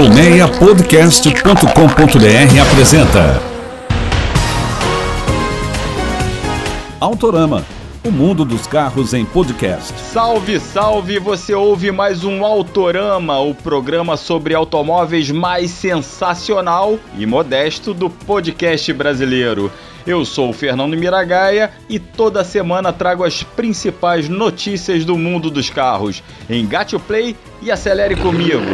Colmeiapodcast.com.br 0.00 2.60
apresenta 2.62 3.42
Autorama, 6.98 7.66
o 8.02 8.10
mundo 8.10 8.46
dos 8.46 8.66
carros 8.66 9.12
em 9.12 9.26
podcast. 9.26 9.92
Salve, 10.00 10.58
salve! 10.58 11.18
Você 11.18 11.52
ouve 11.52 11.92
mais 11.92 12.24
um 12.24 12.46
Autorama, 12.46 13.40
o 13.40 13.54
programa 13.54 14.16
sobre 14.16 14.54
automóveis 14.54 15.30
mais 15.30 15.70
sensacional 15.70 16.98
e 17.18 17.26
modesto 17.26 17.92
do 17.92 18.08
podcast 18.08 18.90
brasileiro. 18.94 19.70
Eu 20.06 20.24
sou 20.24 20.48
o 20.48 20.54
Fernando 20.54 20.96
Miragaia 20.96 21.72
e 21.90 21.98
toda 21.98 22.42
semana 22.42 22.90
trago 22.90 23.22
as 23.22 23.42
principais 23.42 24.30
notícias 24.30 25.04
do 25.04 25.18
mundo 25.18 25.50
dos 25.50 25.68
carros. 25.68 26.22
Engate 26.48 26.96
o 26.96 27.00
play 27.00 27.36
e 27.60 27.70
acelere 27.70 28.16
comigo. 28.16 28.64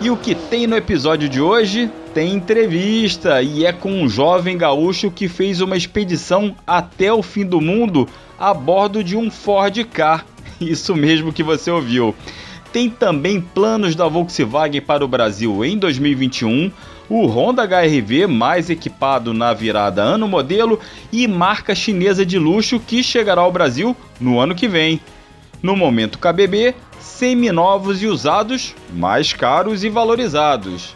E 0.00 0.10
o 0.10 0.16
que 0.16 0.32
tem 0.32 0.64
no 0.68 0.76
episódio 0.76 1.28
de 1.28 1.40
hoje? 1.40 1.90
Tem 2.14 2.32
entrevista 2.32 3.42
e 3.42 3.66
é 3.66 3.72
com 3.72 3.90
um 3.90 4.08
jovem 4.08 4.56
gaúcho 4.56 5.10
que 5.10 5.26
fez 5.26 5.60
uma 5.60 5.76
expedição 5.76 6.54
até 6.64 7.12
o 7.12 7.20
fim 7.20 7.44
do 7.44 7.60
mundo 7.60 8.08
a 8.38 8.54
bordo 8.54 9.02
de 9.02 9.16
um 9.16 9.28
Ford 9.28 9.76
Car. 9.86 10.24
Isso 10.60 10.94
mesmo 10.94 11.32
que 11.32 11.42
você 11.42 11.68
ouviu. 11.68 12.14
Tem 12.72 12.88
também 12.88 13.40
planos 13.40 13.96
da 13.96 14.06
Volkswagen 14.06 14.80
para 14.80 15.04
o 15.04 15.08
Brasil 15.08 15.64
em 15.64 15.76
2021, 15.76 16.70
o 17.08 17.26
Honda 17.26 17.64
HRV 17.64 18.28
mais 18.28 18.70
equipado 18.70 19.34
na 19.34 19.52
virada 19.52 20.00
ano 20.00 20.28
modelo 20.28 20.78
e 21.10 21.26
marca 21.26 21.74
chinesa 21.74 22.24
de 22.24 22.38
luxo 22.38 22.78
que 22.78 23.02
chegará 23.02 23.40
ao 23.40 23.50
Brasil 23.50 23.96
no 24.20 24.38
ano 24.38 24.54
que 24.54 24.68
vem. 24.68 25.00
No 25.60 25.74
momento 25.74 26.20
KBB, 26.20 26.74
seminovos 27.18 28.00
e 28.00 28.06
usados, 28.06 28.76
mais 28.94 29.32
caros 29.32 29.82
e 29.82 29.88
valorizados. 29.88 30.94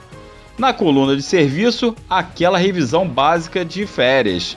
Na 0.57 0.73
coluna 0.73 1.17
de 1.17 1.23
serviço, 1.23 1.97
aquela 2.09 2.59
revisão 2.59 3.09
básica 3.09 3.65
de 3.65 3.85
férias. 3.89 4.57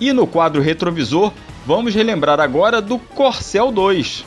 E 0.00 0.10
no 0.10 0.26
quadro 0.26 0.62
retrovisor, 0.62 1.30
vamos 1.66 1.94
relembrar 1.94 2.40
agora 2.40 2.80
do 2.80 2.98
Corcel 2.98 3.70
2. 3.70 4.24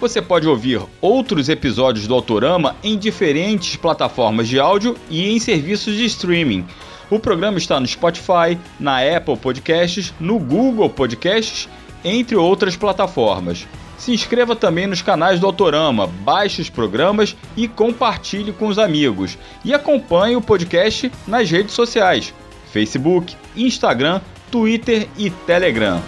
Você 0.00 0.22
pode 0.22 0.46
ouvir 0.46 0.80
outros 1.00 1.48
episódios 1.48 2.06
do 2.06 2.14
Autorama 2.14 2.76
em 2.80 2.96
diferentes 2.96 3.74
plataformas 3.74 4.46
de 4.46 4.60
áudio 4.60 4.96
e 5.10 5.28
em 5.32 5.40
serviços 5.40 5.96
de 5.96 6.04
streaming. 6.04 6.64
O 7.10 7.18
programa 7.18 7.58
está 7.58 7.80
no 7.80 7.88
Spotify, 7.88 8.56
na 8.78 9.00
Apple 9.00 9.36
Podcasts, 9.36 10.14
no 10.20 10.38
Google 10.38 10.90
Podcasts, 10.90 11.68
entre 12.04 12.36
outras 12.36 12.76
plataformas. 12.76 13.66
Se 14.00 14.14
inscreva 14.14 14.56
também 14.56 14.86
nos 14.86 15.02
canais 15.02 15.38
do 15.38 15.44
Autorama, 15.44 16.06
baixe 16.06 16.62
os 16.62 16.70
programas 16.70 17.36
e 17.54 17.68
compartilhe 17.68 18.50
com 18.50 18.66
os 18.66 18.78
amigos. 18.78 19.36
E 19.62 19.74
acompanhe 19.74 20.36
o 20.36 20.40
podcast 20.40 21.12
nas 21.28 21.50
redes 21.50 21.74
sociais: 21.74 22.32
Facebook, 22.72 23.36
Instagram, 23.54 24.22
Twitter 24.50 25.06
e 25.18 25.28
Telegram. 25.28 26.00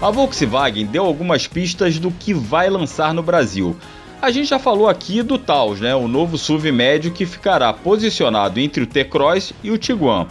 A 0.00 0.08
Volkswagen 0.08 0.86
deu 0.86 1.04
algumas 1.04 1.48
pistas 1.48 1.98
do 1.98 2.12
que 2.12 2.32
vai 2.32 2.70
lançar 2.70 3.12
no 3.12 3.20
Brasil. 3.20 3.76
A 4.22 4.30
gente 4.30 4.50
já 4.50 4.58
falou 4.60 4.88
aqui 4.88 5.20
do 5.20 5.36
Taos, 5.36 5.80
né, 5.80 5.96
o 5.96 6.06
novo 6.06 6.38
SUV 6.38 6.70
médio 6.70 7.10
que 7.10 7.26
ficará 7.26 7.72
posicionado 7.72 8.60
entre 8.60 8.84
o 8.84 8.86
T-Cross 8.86 9.52
e 9.64 9.72
o 9.72 9.78
Tiguan. 9.78 10.28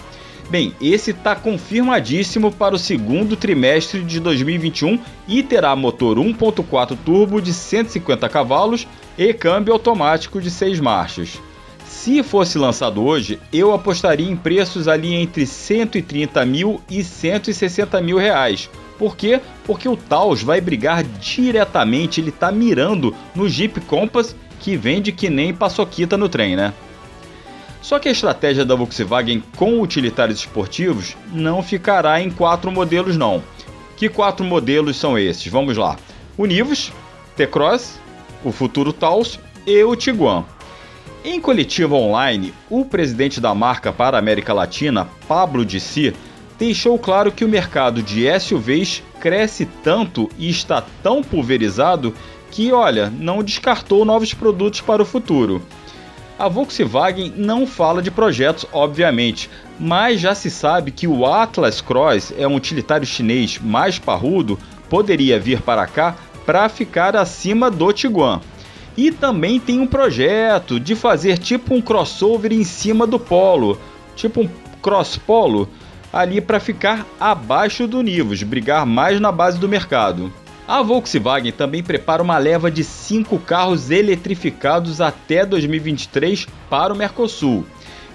Bem, 0.49 0.73
esse 0.79 1.11
está 1.11 1.35
confirmadíssimo 1.35 2.53
para 2.53 2.73
o 2.73 2.79
segundo 2.79 3.35
trimestre 3.35 4.01
de 4.01 4.17
2021 4.17 4.97
e 5.27 5.43
terá 5.43 5.75
motor 5.75 6.17
1.4 6.17 6.97
turbo 7.03 7.41
de 7.41 7.53
150 7.53 8.29
cavalos 8.29 8.87
e 9.17 9.33
câmbio 9.33 9.73
automático 9.73 10.39
de 10.39 10.49
6 10.49 10.79
marchas. 10.79 11.41
Se 11.85 12.23
fosse 12.23 12.57
lançado 12.57 13.03
hoje, 13.03 13.39
eu 13.51 13.73
apostaria 13.73 14.29
em 14.29 14.37
preços 14.37 14.87
ali 14.87 15.13
entre 15.13 15.45
130 15.45 16.45
mil 16.45 16.81
e 16.89 17.03
160 17.03 17.99
mil 18.01 18.17
reais. 18.17 18.69
Por 18.97 19.17
quê? 19.17 19.41
Porque 19.65 19.89
o 19.89 19.97
Taos 19.97 20.41
vai 20.43 20.61
brigar 20.61 21.03
diretamente, 21.03 22.21
ele 22.21 22.29
está 22.29 22.53
mirando 22.53 23.13
no 23.35 23.49
Jeep 23.49 23.81
Compass 23.81 24.33
que 24.61 24.77
vende 24.77 25.11
que 25.11 25.29
nem 25.29 25.53
paçoquita 25.53 26.17
no 26.17 26.29
trem, 26.29 26.55
né? 26.55 26.73
Só 27.81 27.99
que 27.99 28.09
a 28.09 28.11
estratégia 28.11 28.65
da 28.65 28.75
Volkswagen 28.75 29.43
com 29.55 29.79
utilitários 29.81 30.39
esportivos 30.39 31.15
não 31.31 31.61
ficará 31.61 32.21
em 32.21 32.29
quatro 32.29 32.71
modelos 32.71 33.15
não. 33.15 33.43
Que 33.95 34.09
quatro 34.09 34.45
modelos 34.45 34.97
são 34.97 35.17
esses? 35.17 35.47
Vamos 35.51 35.77
lá. 35.77 35.97
O 36.37 36.45
Nivus, 36.45 36.91
T-Cross, 37.35 37.99
o 38.43 38.51
futuro 38.51 38.93
Taos 38.93 39.39
e 39.65 39.83
o 39.83 39.95
Tiguan. 39.95 40.45
Em 41.23 41.41
coletiva 41.41 41.95
online, 41.95 42.53
o 42.69 42.85
presidente 42.85 43.41
da 43.41 43.53
marca 43.53 43.91
para 43.91 44.17
a 44.17 44.19
América 44.19 44.53
Latina, 44.53 45.07
Pablo 45.27 45.65
Dissi, 45.65 46.13
deixou 46.57 46.97
claro 46.97 47.31
que 47.31 47.43
o 47.43 47.49
mercado 47.49 48.01
de 48.01 48.27
SUVs 48.39 49.03
cresce 49.19 49.65
tanto 49.83 50.29
e 50.37 50.49
está 50.49 50.83
tão 51.03 51.21
pulverizado 51.21 52.13
que, 52.49 52.71
olha, 52.71 53.09
não 53.09 53.43
descartou 53.43 54.05
novos 54.05 54.33
produtos 54.33 54.81
para 54.81 55.01
o 55.01 55.05
futuro. 55.05 55.61
A 56.39 56.47
Volkswagen 56.47 57.33
não 57.35 57.65
fala 57.65 57.99
de 57.99 58.11
projetos, 58.11 58.63
obviamente, 58.71 59.49
mas 59.79 60.21
já 60.21 60.35
se 60.35 60.51
sabe 60.51 60.91
que 60.91 61.07
o 61.07 61.25
Atlas 61.25 61.81
Cross 61.81 62.31
é 62.37 62.47
um 62.47 62.55
utilitário 62.55 63.07
chinês 63.07 63.57
mais 63.57 63.97
parrudo, 63.97 64.59
poderia 64.87 65.39
vir 65.39 65.61
para 65.61 65.87
cá 65.87 66.15
para 66.45 66.69
ficar 66.69 67.15
acima 67.15 67.71
do 67.71 67.91
Tiguan. 67.91 68.39
E 68.95 69.11
também 69.11 69.59
tem 69.59 69.79
um 69.79 69.87
projeto 69.87 70.79
de 70.79 70.95
fazer 70.95 71.39
tipo 71.39 71.73
um 71.73 71.81
crossover 71.81 72.53
em 72.53 72.63
cima 72.63 73.07
do 73.07 73.19
Polo, 73.19 73.79
tipo 74.15 74.41
um 74.41 74.49
cross 74.79 75.17
polo, 75.17 75.67
ali 76.13 76.39
para 76.39 76.59
ficar 76.59 77.05
abaixo 77.19 77.87
do 77.87 78.01
Nivus, 78.01 78.43
brigar 78.43 78.85
mais 78.85 79.19
na 79.19 79.31
base 79.31 79.57
do 79.57 79.67
mercado. 79.67 80.31
A 80.67 80.81
Volkswagen 80.81 81.53
também 81.53 81.81
prepara 81.81 82.21
uma 82.21 82.37
leva 82.37 82.69
de 82.69 82.83
cinco 82.83 83.39
carros 83.39 83.89
eletrificados 83.89 84.99
até 84.99 85.45
2023 85.45 86.45
para 86.69 86.93
o 86.93 86.97
Mercosul, 86.97 87.65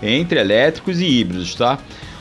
entre 0.02 0.38
elétricos 0.38 1.00
e 1.00 1.06
híbridos, 1.06 1.54
tá? 1.54 1.78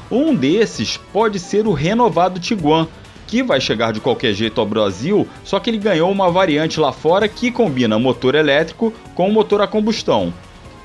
Um 0.09 0.33
desses 0.33 0.95
pode 0.95 1.37
ser 1.37 1.67
o 1.67 1.73
renovado 1.73 2.39
Tiguan, 2.39 2.87
que 3.27 3.43
vai 3.43 3.59
chegar 3.59 3.91
de 3.91 3.99
qualquer 3.99 4.33
jeito 4.33 4.61
ao 4.61 4.65
Brasil, 4.65 5.27
só 5.43 5.59
que 5.59 5.69
ele 5.69 5.77
ganhou 5.77 6.09
uma 6.09 6.31
variante 6.31 6.79
lá 6.79 6.93
fora 6.93 7.27
que 7.27 7.51
combina 7.51 7.99
motor 7.99 8.33
elétrico 8.33 8.93
com 9.13 9.29
motor 9.29 9.61
a 9.61 9.67
combustão. 9.67 10.33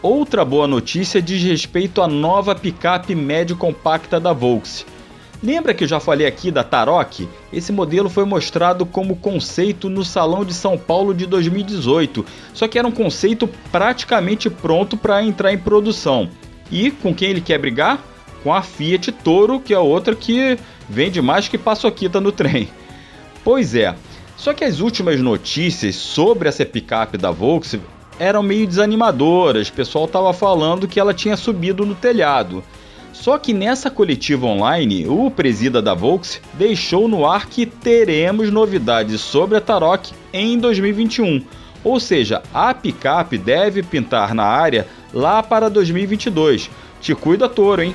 Outra 0.02 0.44
boa 0.44 0.66
notícia 0.66 1.22
diz 1.22 1.40
respeito 1.44 2.02
à 2.02 2.08
nova 2.08 2.52
picape 2.56 3.14
médio 3.14 3.56
compacta 3.56 4.18
da 4.18 4.32
Volkswagen 4.32 4.95
Lembra 5.42 5.74
que 5.74 5.84
eu 5.84 5.88
já 5.88 6.00
falei 6.00 6.26
aqui 6.26 6.50
da 6.50 6.64
Tarok? 6.64 7.28
Esse 7.52 7.70
modelo 7.70 8.08
foi 8.08 8.24
mostrado 8.24 8.86
como 8.86 9.16
conceito 9.16 9.88
no 9.88 10.04
Salão 10.04 10.44
de 10.44 10.54
São 10.54 10.78
Paulo 10.78 11.12
de 11.12 11.26
2018, 11.26 12.24
só 12.54 12.66
que 12.66 12.78
era 12.78 12.88
um 12.88 12.92
conceito 12.92 13.48
praticamente 13.70 14.48
pronto 14.48 14.96
para 14.96 15.22
entrar 15.22 15.52
em 15.52 15.58
produção. 15.58 16.30
E 16.70 16.90
com 16.90 17.14
quem 17.14 17.30
ele 17.30 17.40
quer 17.40 17.58
brigar? 17.58 18.02
Com 18.42 18.52
a 18.52 18.62
Fiat 18.62 19.12
Toro, 19.12 19.60
que 19.60 19.74
é 19.74 19.78
outra 19.78 20.14
que 20.14 20.58
vende 20.88 21.20
mais 21.20 21.48
que 21.48 21.58
paçoquita 21.58 22.20
no 22.20 22.32
trem. 22.32 22.68
Pois 23.44 23.74
é, 23.74 23.94
só 24.36 24.54
que 24.54 24.64
as 24.64 24.80
últimas 24.80 25.20
notícias 25.20 25.96
sobre 25.96 26.48
essa 26.48 26.64
picape 26.64 27.18
da 27.18 27.30
Volkswagen 27.30 27.86
eram 28.18 28.42
meio 28.42 28.66
desanimadoras, 28.66 29.68
o 29.68 29.72
pessoal 29.72 30.06
estava 30.06 30.32
falando 30.32 30.88
que 30.88 30.98
ela 30.98 31.12
tinha 31.12 31.36
subido 31.36 31.84
no 31.84 31.94
telhado. 31.94 32.64
Só 33.20 33.38
que 33.38 33.52
nessa 33.52 33.90
coletiva 33.90 34.46
online, 34.46 35.08
o 35.08 35.30
presida 35.30 35.80
da 35.80 35.94
Volks 35.94 36.40
deixou 36.54 37.08
no 37.08 37.26
ar 37.26 37.46
que 37.46 37.64
teremos 37.64 38.52
novidades 38.52 39.20
sobre 39.20 39.56
a 39.56 39.60
Tarok 39.60 40.12
em 40.32 40.58
2021. 40.58 41.42
Ou 41.82 41.98
seja, 41.98 42.42
a 42.52 42.72
picape 42.74 43.38
deve 43.38 43.82
pintar 43.82 44.34
na 44.34 44.44
área 44.44 44.86
lá 45.14 45.42
para 45.42 45.70
2022. 45.70 46.70
Te 47.00 47.14
cuida, 47.14 47.48
Toro, 47.48 47.82
hein? 47.82 47.94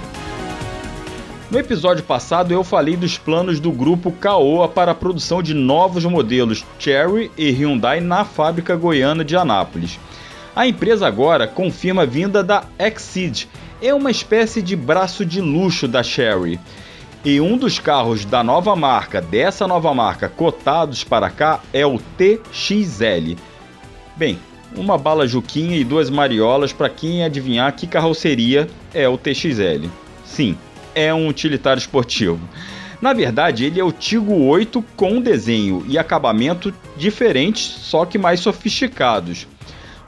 No 1.51 1.59
episódio 1.59 2.03
passado 2.03 2.51
eu 2.51 2.63
falei 2.63 2.97
dos 2.97 3.17
planos 3.17 3.59
do 3.59 3.71
grupo 3.71 4.11
Caoa 4.11 4.67
para 4.67 4.91
a 4.91 4.95
produção 4.95 5.41
de 5.41 5.53
novos 5.53 6.03
modelos 6.03 6.65
Cherry 6.79 7.31
e 7.37 7.51
Hyundai 7.51 8.01
na 8.01 8.25
fábrica 8.25 8.75
goiana 8.75 9.23
de 9.23 9.37
Anápolis. 9.37 9.99
A 10.55 10.67
empresa 10.67 11.07
agora 11.07 11.47
confirma 11.47 12.01
a 12.01 12.05
vinda 12.05 12.43
da 12.43 12.65
Exceed, 12.77 13.47
é 13.81 13.93
uma 13.93 14.11
espécie 14.11 14.61
de 14.61 14.75
braço 14.75 15.25
de 15.25 15.41
luxo 15.41 15.87
da 15.87 16.03
Sherry. 16.03 16.59
E 17.25 17.41
um 17.41 17.57
dos 17.57 17.79
carros 17.79 18.25
da 18.25 18.43
nova 18.43 18.75
marca, 18.75 19.21
dessa 19.21 19.67
nova 19.67 19.93
marca, 19.93 20.29
cotados 20.29 21.03
para 21.03 21.29
cá 21.29 21.59
é 21.73 21.85
o 21.85 21.99
TXL. 22.17 23.35
Bem, 24.15 24.39
uma 24.75 24.97
bala 24.97 25.27
Juquinha 25.27 25.77
e 25.77 25.83
duas 25.83 26.09
mariolas 26.09 26.71
para 26.71 26.89
quem 26.89 27.23
adivinhar 27.23 27.75
que 27.75 27.87
carroceria 27.87 28.67
é 28.93 29.07
o 29.07 29.17
TXL. 29.17 29.87
Sim, 30.23 30.57
é 30.95 31.13
um 31.13 31.27
utilitário 31.27 31.79
esportivo. 31.79 32.39
Na 33.01 33.13
verdade, 33.13 33.65
ele 33.65 33.79
é 33.79 33.83
o 33.83 33.91
Tigo 33.91 34.33
8 34.45 34.83
com 34.95 35.19
desenho 35.19 35.83
e 35.87 35.97
acabamento 35.97 36.71
diferentes, 36.95 37.63
só 37.63 38.05
que 38.05 38.17
mais 38.17 38.39
sofisticados. 38.39 39.47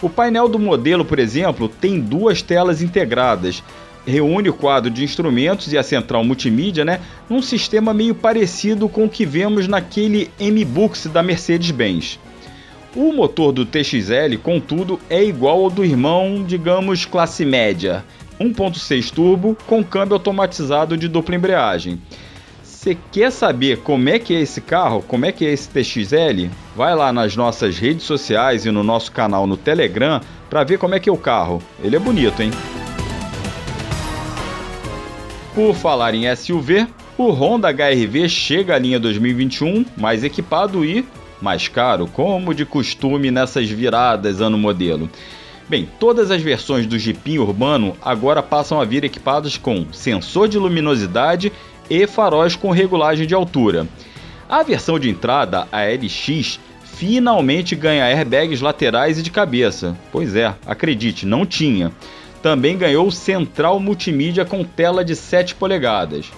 O 0.03 0.09
painel 0.09 0.49
do 0.49 0.59
modelo, 0.59 1.05
por 1.05 1.17
exemplo, 1.17 1.69
tem 1.69 1.97
duas 1.97 2.41
telas 2.41 2.81
integradas. 2.81 3.63
Reúne 4.05 4.49
o 4.49 4.53
quadro 4.53 4.91
de 4.91 5.01
instrumentos 5.01 5.71
e 5.71 5.77
a 5.77 5.81
central 5.81 6.25
multimídia, 6.25 6.83
né, 6.83 6.99
num 7.29 7.41
sistema 7.41 7.93
meio 7.93 8.13
parecido 8.13 8.89
com 8.89 9.05
o 9.05 9.09
que 9.09 9.25
vemos 9.25 9.65
naquele 9.65 10.29
M-Books 10.37 11.05
da 11.05 11.23
Mercedes-Benz. 11.23 12.19
O 12.93 13.13
motor 13.13 13.53
do 13.53 13.65
TXL, 13.65 14.37
contudo, 14.43 14.99
é 15.09 15.23
igual 15.23 15.63
ao 15.63 15.69
do 15.69 15.85
irmão, 15.85 16.43
digamos, 16.45 17.05
classe 17.05 17.45
média, 17.45 18.03
1.6 18.37 19.09
turbo 19.09 19.57
com 19.65 19.81
câmbio 19.81 20.15
automatizado 20.15 20.97
de 20.97 21.07
dupla 21.07 21.33
embreagem. 21.33 21.97
Você 22.83 22.97
quer 23.13 23.31
saber 23.31 23.77
como 23.77 24.09
é 24.09 24.19
que 24.19 24.35
é 24.35 24.41
esse 24.41 24.59
carro, 24.59 25.01
como 25.07 25.25
é 25.25 25.31
que 25.31 25.45
é 25.45 25.53
esse 25.53 25.69
TXL? 25.69 26.49
Vai 26.75 26.93
lá 26.93 27.13
nas 27.13 27.33
nossas 27.33 27.79
redes 27.79 28.03
sociais 28.03 28.65
e 28.65 28.71
no 28.71 28.83
nosso 28.83 29.09
canal 29.09 29.47
no 29.47 29.55
Telegram 29.55 30.19
para 30.49 30.65
ver 30.65 30.77
como 30.77 30.93
é 30.93 30.99
que 30.99 31.07
é 31.07 31.11
o 31.13 31.17
carro. 31.17 31.63
Ele 31.81 31.95
é 31.95 31.99
bonito, 31.99 32.43
hein? 32.43 32.51
Por 35.55 35.73
falar 35.73 36.13
em 36.13 36.25
SUV, 36.35 36.85
o 37.17 37.31
Honda 37.31 37.69
HRV 37.69 38.27
chega 38.27 38.75
à 38.75 38.79
linha 38.79 38.99
2021 38.99 39.85
mais 39.95 40.25
equipado 40.25 40.83
e 40.83 41.05
mais 41.41 41.69
caro, 41.69 42.05
como 42.07 42.53
de 42.53 42.65
costume 42.65 43.31
nessas 43.31 43.69
viradas 43.69 44.41
ano 44.41 44.57
modelo. 44.57 45.09
Bem, 45.69 45.87
todas 45.97 46.29
as 46.29 46.41
versões 46.41 46.85
do 46.85 46.99
Jeepinho 46.99 47.43
urbano 47.43 47.95
agora 48.01 48.43
passam 48.43 48.81
a 48.81 48.83
vir 48.83 49.05
equipadas 49.05 49.55
com 49.55 49.87
sensor 49.93 50.49
de 50.49 50.57
luminosidade 50.57 51.53
e 51.89 52.07
faróis 52.07 52.55
com 52.55 52.71
regulagem 52.71 53.27
de 53.27 53.33
altura. 53.33 53.87
A 54.49 54.63
versão 54.63 54.99
de 54.99 55.09
entrada, 55.09 55.67
a 55.71 55.83
LX, 55.83 56.59
finalmente 56.83 57.75
ganha 57.75 58.03
airbags 58.03 58.61
laterais 58.61 59.17
e 59.17 59.23
de 59.23 59.31
cabeça. 59.31 59.97
Pois 60.11 60.35
é, 60.35 60.53
acredite, 60.65 61.25
não 61.25 61.45
tinha. 61.45 61.91
Também 62.41 62.77
ganhou 62.77 63.09
central 63.09 63.79
multimídia 63.79 64.45
com 64.45 64.63
tela 64.63 65.03
de 65.03 65.15
7 65.15 65.55
polegadas. 65.55 66.31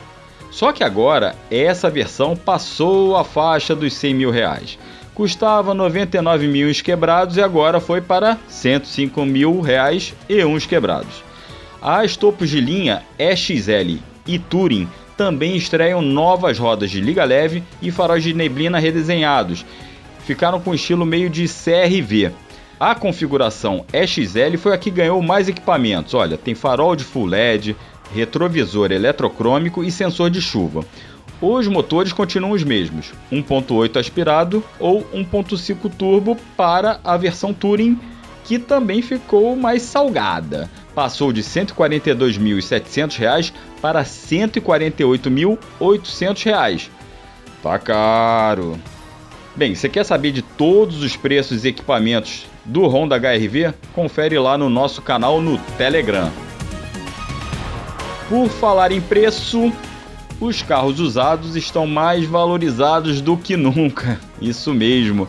Só 0.52 0.72
que 0.72 0.84
agora, 0.84 1.36
essa 1.52 1.90
versão 1.90 2.36
passou 2.36 3.18
a 3.18 3.24
faixa 3.24 3.76
dos 3.76 3.94
100 3.94 4.14
mil 4.14 4.32
reais 4.32 4.78
custava 5.16 5.74
99 5.74 6.46
mil 6.46 6.70
quebrados 6.84 7.38
e 7.38 7.42
agora 7.42 7.80
foi 7.80 8.02
para 8.02 8.38
105 8.50 9.26
mil 9.26 9.62
reais 9.62 10.14
e 10.28 10.44
uns 10.44 10.66
quebrados. 10.66 11.24
As 11.82 12.18
topos 12.18 12.50
de 12.50 12.60
linha 12.60 13.02
EXL 13.18 14.00
e 14.28 14.38
Touring 14.38 14.88
também 15.18 15.56
estreiam 15.56 16.02
novas 16.02 16.58
rodas 16.58 16.92
de 16.92 17.02
liga 17.02 17.24
leve 17.24 17.64
e 17.82 17.92
faróis 17.92 18.24
de 18.24 18.34
neblina 18.34 18.80
redesenhados. 18.80 19.66
Ficaram 20.26 20.60
com 20.60 20.74
estilo 20.74 21.06
meio 21.06 21.30
de 21.30 21.48
CRV. 21.48 22.32
A 22.80 22.94
configuração 22.94 23.86
EXL 23.94 24.58
foi 24.58 24.74
a 24.74 24.78
que 24.78 24.92
ganhou 24.92 25.22
mais 25.22 25.48
equipamentos. 25.48 26.14
Olha, 26.14 26.38
tem 26.38 26.54
farol 26.54 26.96
de 26.96 27.04
full 27.04 27.26
LED, 27.26 27.76
retrovisor 28.14 28.92
eletrocrômico 28.92 29.84
e 29.84 29.92
sensor 29.92 30.30
de 30.30 30.42
chuva. 30.42 30.84
Os 31.42 31.68
motores 31.68 32.14
continuam 32.14 32.54
os 32.54 32.64
mesmos, 32.64 33.12
1.8 33.32 34.00
aspirado 34.00 34.64
ou 34.80 35.04
1.5 35.14 35.92
turbo 35.98 36.38
para 36.56 37.00
a 37.04 37.18
versão 37.18 37.54
Touring, 37.54 38.00
que 38.46 38.58
também 38.58 39.02
ficou 39.02 39.56
mais 39.56 39.82
salgada. 39.82 40.70
Passou 40.94 41.34
de 41.34 41.42
R$ 41.42 41.48
142.700 41.48 43.52
para 43.86 44.00
R$ 44.00 44.08
148.800. 44.08 46.90
Tá 47.62 47.78
caro. 47.78 48.80
Bem, 49.56 49.76
você 49.76 49.88
quer 49.88 50.04
saber 50.04 50.32
de 50.32 50.42
todos 50.42 51.04
os 51.04 51.16
preços 51.16 51.64
e 51.64 51.68
equipamentos 51.68 52.48
do 52.66 52.88
Honda 52.88 53.16
HRV? 53.16 53.76
Confere 53.94 54.40
lá 54.40 54.58
no 54.58 54.72
nosso 54.72 55.04
canal 55.04 55.40
no 55.40 55.60
Telegram. 55.78 56.32
Por 58.28 58.50
falar 58.50 58.92
em 58.92 59.00
preço, 59.00 59.72
os 60.42 60.64
carros 60.64 61.00
usados 61.00 61.56
estão 61.56 61.86
mais 61.86 62.26
valorizados 62.26 63.22
do 63.22 63.38
que 63.38 63.56
nunca. 63.56 64.20
Isso 64.42 64.74
mesmo. 64.74 65.28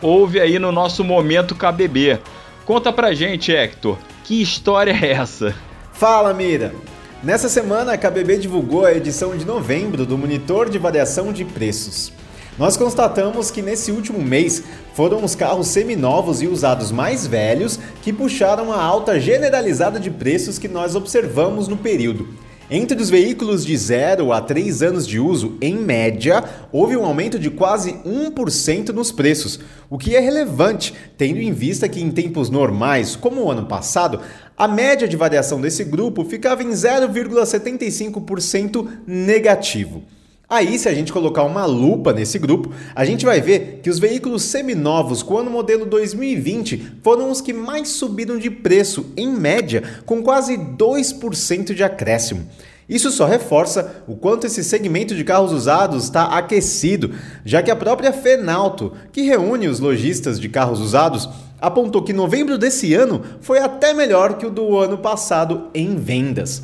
Houve 0.00 0.40
aí 0.40 0.58
no 0.58 0.72
nosso 0.72 1.04
momento 1.04 1.54
KBB. 1.54 2.18
Conta 2.64 2.92
pra 2.92 3.14
gente, 3.14 3.52
Hector, 3.52 3.96
que 4.24 4.42
história 4.42 4.90
é 4.90 5.12
essa? 5.12 5.54
Fala, 5.92 6.34
Mira! 6.34 6.74
Nessa 7.22 7.48
semana, 7.48 7.92
a 7.92 7.96
KBB 7.96 8.38
divulgou 8.38 8.84
a 8.84 8.92
edição 8.92 9.36
de 9.36 9.44
novembro 9.44 10.04
do 10.04 10.18
Monitor 10.18 10.68
de 10.68 10.76
Variação 10.76 11.32
de 11.32 11.44
Preços. 11.44 12.12
Nós 12.58 12.76
constatamos 12.76 13.48
que 13.48 13.62
nesse 13.62 13.92
último 13.92 14.20
mês 14.20 14.64
foram 14.92 15.22
os 15.22 15.36
carros 15.36 15.68
seminovos 15.68 16.42
e 16.42 16.48
usados 16.48 16.90
mais 16.90 17.24
velhos 17.24 17.78
que 18.02 18.12
puxaram 18.12 18.72
a 18.72 18.82
alta 18.82 19.20
generalizada 19.20 20.00
de 20.00 20.10
preços 20.10 20.58
que 20.58 20.66
nós 20.66 20.96
observamos 20.96 21.68
no 21.68 21.76
período. 21.76 22.26
Entre 22.74 22.98
os 22.98 23.10
veículos 23.10 23.66
de 23.66 23.76
0 23.76 24.32
a 24.32 24.40
3 24.40 24.82
anos 24.82 25.06
de 25.06 25.20
uso, 25.20 25.58
em 25.60 25.76
média, 25.76 26.42
houve 26.72 26.96
um 26.96 27.04
aumento 27.04 27.38
de 27.38 27.50
quase 27.50 27.92
1% 28.04 28.88
nos 28.88 29.12
preços, 29.12 29.60
o 29.90 29.98
que 29.98 30.16
é 30.16 30.20
relevante, 30.20 30.94
tendo 31.18 31.38
em 31.38 31.52
vista 31.52 31.86
que 31.86 32.00
em 32.00 32.10
tempos 32.10 32.48
normais, 32.48 33.14
como 33.14 33.42
o 33.42 33.50
ano 33.50 33.66
passado, 33.66 34.20
a 34.56 34.66
média 34.68 35.08
de 35.08 35.16
variação 35.16 35.60
desse 35.60 35.82
grupo 35.84 36.24
ficava 36.24 36.62
em 36.62 36.70
0,75% 36.70 38.88
negativo. 39.06 40.04
Aí, 40.48 40.78
se 40.78 40.86
a 40.86 40.92
gente 40.92 41.12
colocar 41.14 41.44
uma 41.44 41.64
lupa 41.64 42.12
nesse 42.12 42.38
grupo, 42.38 42.70
a 42.94 43.06
gente 43.06 43.24
vai 43.24 43.40
ver 43.40 43.80
que 43.82 43.88
os 43.88 43.98
veículos 43.98 44.42
seminovos 44.42 45.22
com 45.22 45.38
ano 45.38 45.50
modelo 45.50 45.86
2020 45.86 46.98
foram 47.02 47.30
os 47.30 47.40
que 47.40 47.54
mais 47.54 47.88
subiram 47.88 48.38
de 48.38 48.50
preço, 48.50 49.06
em 49.16 49.32
média, 49.32 49.82
com 50.04 50.22
quase 50.22 50.58
2% 50.58 51.72
de 51.72 51.82
acréscimo. 51.82 52.46
Isso 52.86 53.10
só 53.10 53.24
reforça 53.24 54.04
o 54.06 54.14
quanto 54.14 54.46
esse 54.46 54.62
segmento 54.62 55.14
de 55.14 55.24
carros 55.24 55.52
usados 55.52 56.04
está 56.04 56.24
aquecido, 56.24 57.14
já 57.42 57.62
que 57.62 57.70
a 57.70 57.76
própria 57.76 58.12
Fenalto, 58.12 58.92
que 59.10 59.22
reúne 59.22 59.68
os 59.68 59.80
lojistas 59.80 60.38
de 60.38 60.50
carros 60.50 60.80
usados, 60.80 61.30
apontou 61.62 62.02
que 62.02 62.12
novembro 62.12 62.58
desse 62.58 62.92
ano 62.92 63.22
foi 63.40 63.60
até 63.60 63.94
melhor 63.94 64.34
que 64.34 64.44
o 64.44 64.50
do 64.50 64.76
ano 64.76 64.98
passado 64.98 65.68
em 65.72 65.96
vendas. 65.96 66.62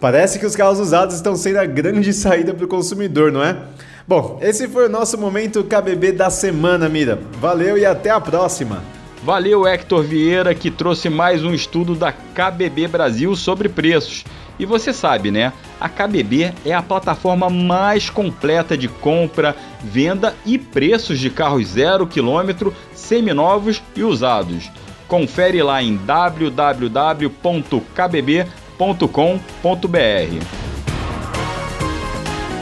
Parece 0.00 0.38
que 0.40 0.44
os 0.44 0.56
carros 0.56 0.80
usados 0.80 1.14
estão 1.14 1.36
sendo 1.36 1.58
a 1.58 1.64
grande 1.64 2.12
saída 2.12 2.52
para 2.52 2.64
o 2.64 2.68
consumidor, 2.68 3.30
não 3.30 3.42
é? 3.42 3.56
Bom, 4.06 4.40
esse 4.42 4.66
foi 4.66 4.86
o 4.86 4.90
nosso 4.90 5.16
momento 5.16 5.62
KBB 5.62 6.12
da 6.12 6.28
semana, 6.28 6.88
Mira. 6.88 7.20
Valeu 7.40 7.78
e 7.78 7.86
até 7.86 8.10
a 8.10 8.20
próxima! 8.20 9.01
Valeu, 9.22 9.66
Hector 9.66 10.02
Vieira, 10.02 10.54
que 10.54 10.70
trouxe 10.70 11.08
mais 11.08 11.44
um 11.44 11.54
estudo 11.54 11.94
da 11.94 12.12
KBB 12.12 12.88
Brasil 12.88 13.34
sobre 13.36 13.68
preços. 13.68 14.24
E 14.58 14.66
você 14.66 14.92
sabe, 14.92 15.30
né? 15.30 15.52
A 15.80 15.88
KBB 15.88 16.52
é 16.64 16.72
a 16.72 16.82
plataforma 16.82 17.48
mais 17.48 18.10
completa 18.10 18.76
de 18.76 18.88
compra, 18.88 19.56
venda 19.82 20.34
e 20.44 20.58
preços 20.58 21.18
de 21.18 21.30
carros 21.30 21.68
zero 21.68 22.06
quilômetro, 22.06 22.74
seminovos 22.94 23.82
e 23.96 24.02
usados. 24.02 24.70
Confere 25.08 25.62
lá 25.62 25.82
em 25.82 25.96
www.kbb.com 25.96 27.42
www.ciclismo.com.br. 28.82 30.71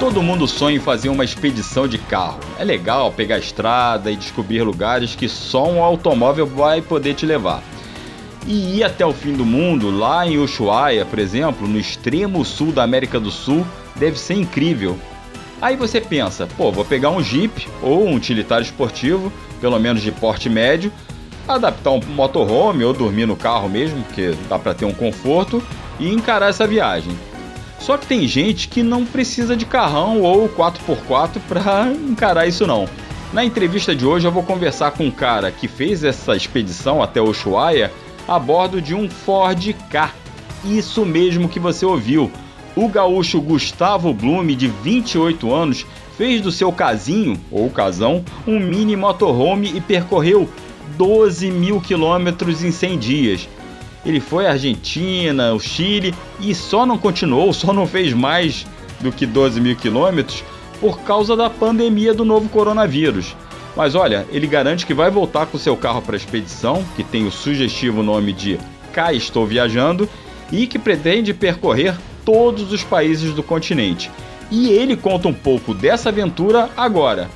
Todo 0.01 0.23
mundo 0.23 0.49
sonha 0.49 0.79
em 0.79 0.81
fazer 0.81 1.11
uma 1.11 1.25
expedição 1.25 1.87
de 1.87 1.99
carro. 1.99 2.41
É 2.59 2.65
legal 2.65 3.13
pegar 3.13 3.35
a 3.35 3.39
estrada 3.39 4.11
e 4.11 4.17
descobrir 4.17 4.63
lugares 4.63 5.15
que 5.15 5.29
só 5.29 5.69
um 5.71 5.85
automóvel 5.85 6.47
vai 6.47 6.81
poder 6.81 7.13
te 7.13 7.27
levar. 7.27 7.63
E 8.47 8.79
ir 8.79 8.83
até 8.83 9.05
o 9.05 9.13
fim 9.13 9.35
do 9.35 9.45
mundo, 9.45 9.91
lá 9.91 10.27
em 10.27 10.39
Ushuaia, 10.39 11.05
por 11.05 11.19
exemplo, 11.19 11.69
no 11.69 11.79
extremo 11.79 12.43
sul 12.47 12.73
da 12.73 12.83
América 12.83 13.21
do 13.21 13.31
Sul, 13.31 13.67
deve 13.95 14.19
ser 14.19 14.35
incrível. 14.37 14.99
Aí 15.61 15.77
você 15.77 16.01
pensa, 16.01 16.49
pô, 16.57 16.73
vou 16.73 16.85
pegar 16.87 17.11
um 17.11 17.23
Jeep 17.23 17.69
ou 17.83 18.07
um 18.07 18.15
utilitário 18.15 18.65
esportivo, 18.65 19.31
pelo 19.61 19.79
menos 19.79 20.01
de 20.01 20.11
porte 20.11 20.49
médio, 20.49 20.91
adaptar 21.47 21.91
um 21.91 22.01
motorhome 22.01 22.85
ou 22.85 22.95
dormir 22.95 23.27
no 23.27 23.37
carro 23.37 23.69
mesmo, 23.69 24.03
porque 24.05 24.35
dá 24.49 24.59
para 24.59 24.73
ter 24.73 24.87
um 24.87 24.95
conforto, 24.95 25.63
e 25.99 26.09
encarar 26.09 26.49
essa 26.49 26.67
viagem. 26.67 27.13
Só 27.81 27.97
que 27.97 28.07
tem 28.07 28.29
gente 28.29 28.69
que 28.69 28.83
não 28.83 29.05
precisa 29.05 29.57
de 29.57 29.65
carrão 29.65 30.23
ou 30.23 30.49
4x4 30.49 31.41
para 31.49 31.91
encarar 32.09 32.47
isso 32.47 32.67
não. 32.67 32.87
Na 33.33 33.45
entrevista 33.45 33.95
de 33.95 34.05
hoje 34.05 34.27
eu 34.27 34.33
vou 34.33 34.43
conversar 34.43 34.91
com 34.91 35.07
um 35.07 35.11
cara 35.11 35.51
que 35.51 35.67
fez 35.67 36.05
essa 36.05 36.37
expedição 36.37 37.03
até 37.03 37.21
Ushuaia 37.21 37.91
a 38.29 38.39
bordo 38.39 38.83
de 38.83 38.95
um 38.95 39.09
Ford 39.09 39.75
Ka. 39.91 40.13
Isso 40.65 41.07
mesmo 41.07 41.49
que 41.49 41.59
você 41.59 41.87
ouviu. 41.87 42.31
O 42.77 42.89
gaúcho 42.89 43.41
Gustavo 43.41 44.13
Blume, 44.13 44.55
de 44.55 44.69
28 44.69 45.53
anos, 45.53 45.87
fez 46.17 46.41
do 46.41 46.53
seu 46.53 46.71
casinho, 46.71 47.41
ou 47.51 47.71
casão, 47.71 48.25
um 48.47 48.61
mini 48.61 48.95
motorhome 48.95 49.73
e 49.75 49.81
percorreu 49.81 50.49
12 50.97 51.51
mil 51.51 51.81
quilômetros 51.81 52.63
em 52.63 52.71
100 52.71 52.99
dias. 52.99 53.49
Ele 54.05 54.21
foi 54.21 54.47
à 54.47 54.53
Argentina, 54.53 55.53
o 55.53 55.61
Chile 55.61 56.15
e 56.41 56.55
só 56.55 56.87
não 56.87 56.99
continuou, 56.99 57.53
só 57.55 57.73
não 57.73 57.87
fez 57.87 58.13
mais 58.13 58.67
do 59.01 59.11
que 59.13 59.27
12 59.27 59.61
mil 59.61 59.77
quilômetros 59.77 60.45
por 60.81 61.01
causa 61.01 61.37
da 61.37 61.51
pandemia 61.51 62.15
do 62.15 62.25
novo 62.25 62.49
coronavírus. 62.49 63.37
Mas 63.77 63.95
olha, 63.95 64.27
ele 64.31 64.47
garante 64.47 64.87
que 64.87 64.95
vai 64.95 65.11
voltar 65.11 65.47
com 65.47 65.59
seu 65.59 65.77
carro 65.77 66.03
para 66.03 66.17
a 66.17 66.19
expedição, 66.19 66.85
que 66.97 67.05
tem 67.05 67.27
o 67.27 67.31
sugestivo 67.31 68.03
nome 68.03 68.33
de 68.33 68.59
Cá 68.93 69.13
Estou 69.13 69.47
Viajando, 69.47 70.09
e 70.51 70.67
que 70.67 70.79
pretende 70.79 71.33
percorrer 71.33 71.95
todos 72.25 72.73
os 72.73 72.83
países 72.83 73.33
do 73.33 73.43
continente. 73.43 74.11
E 74.51 74.71
ele 74.71 74.97
conta 74.97 75.29
um 75.29 75.35
pouco 75.35 75.73
dessa 75.73 76.09
aventura 76.09 76.69
agora. 76.77 77.29